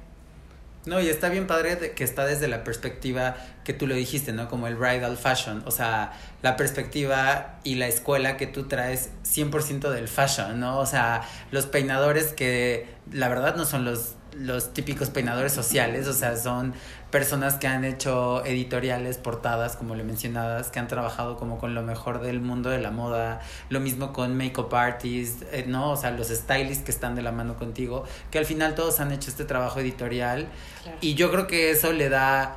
[0.87, 4.49] No, y está bien padre que está desde la perspectiva que tú lo dijiste, ¿no?
[4.49, 6.13] Como el bridal fashion, o sea,
[6.43, 10.79] la perspectiva y la escuela que tú traes 100% del fashion, ¿no?
[10.79, 16.13] O sea, los peinadores que la verdad no son los los típicos peinadores sociales, o
[16.13, 16.73] sea, son
[17.11, 21.83] personas que han hecho editoriales, portadas, como le mencionabas, que han trabajado como con lo
[21.83, 25.91] mejor del mundo de la moda, lo mismo con makeup artists, eh, ¿no?
[25.91, 29.13] O sea, los stylists que están de la mano contigo, que al final todos han
[29.13, 30.49] hecho este trabajo editorial
[31.01, 32.57] y yo creo que eso le da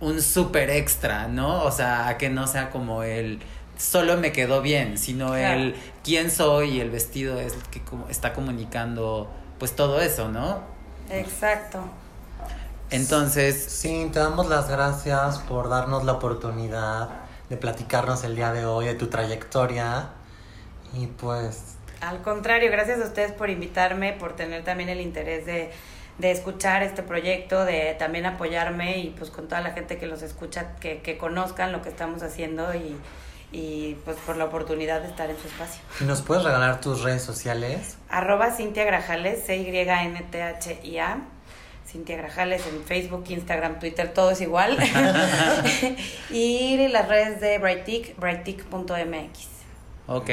[0.00, 1.62] un súper extra, ¿no?
[1.62, 3.40] O sea, a que no sea como el
[3.76, 8.32] solo me quedó bien, sino el quién soy y el vestido es el que está
[8.32, 10.60] comunicando pues todo eso, ¿no?
[11.10, 11.80] Exacto.
[12.90, 13.64] Entonces...
[13.68, 17.08] Sí, te damos las gracias por darnos la oportunidad
[17.48, 20.10] de platicarnos el día de hoy de tu trayectoria.
[20.94, 21.76] Y pues...
[22.00, 25.70] Al contrario, gracias a ustedes por invitarme, por tener también el interés de,
[26.18, 30.22] de escuchar este proyecto, de también apoyarme y pues con toda la gente que los
[30.22, 32.96] escucha, que, que conozcan lo que estamos haciendo y,
[33.50, 35.80] y pues por la oportunidad de estar en su espacio.
[36.00, 37.96] ¿Y nos puedes regalar tus redes sociales?
[38.10, 41.18] Arroba Cintia Grajales, C-Y-N-T-H-I-A.
[41.96, 44.76] Cintia Grajales en Facebook, Instagram, Twitter, todo es igual.
[46.30, 49.56] y las redes de Brightic, brightic.mx.
[50.06, 50.30] Ok,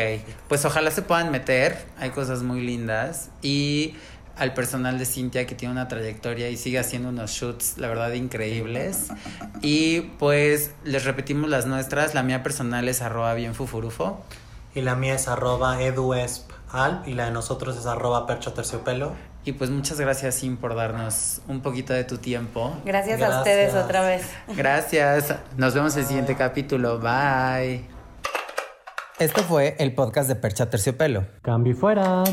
[0.49, 3.29] pues ojalá se puedan meter, hay cosas muy lindas.
[3.41, 3.95] Y
[4.35, 8.11] al personal de Cintia que tiene una trayectoria y sigue haciendo unos shoots, la verdad,
[8.11, 9.07] increíbles.
[9.61, 12.13] Y pues les repetimos las nuestras.
[12.13, 14.21] La mía personal es arroba bien fufurufo.
[14.75, 19.13] Y la mía es arroba eduespal y la de nosotros es arroba percho terciopelo.
[19.45, 22.77] Y pues muchas gracias, Sim, por darnos un poquito de tu tiempo.
[22.85, 23.37] Gracias, gracias.
[23.37, 24.23] a ustedes otra vez.
[24.55, 25.35] Gracias.
[25.57, 26.99] Nos vemos en el siguiente capítulo.
[26.99, 27.85] Bye.
[29.19, 31.25] Esto fue el podcast de Percha Terciopelo.
[31.41, 32.23] Cambio fuera.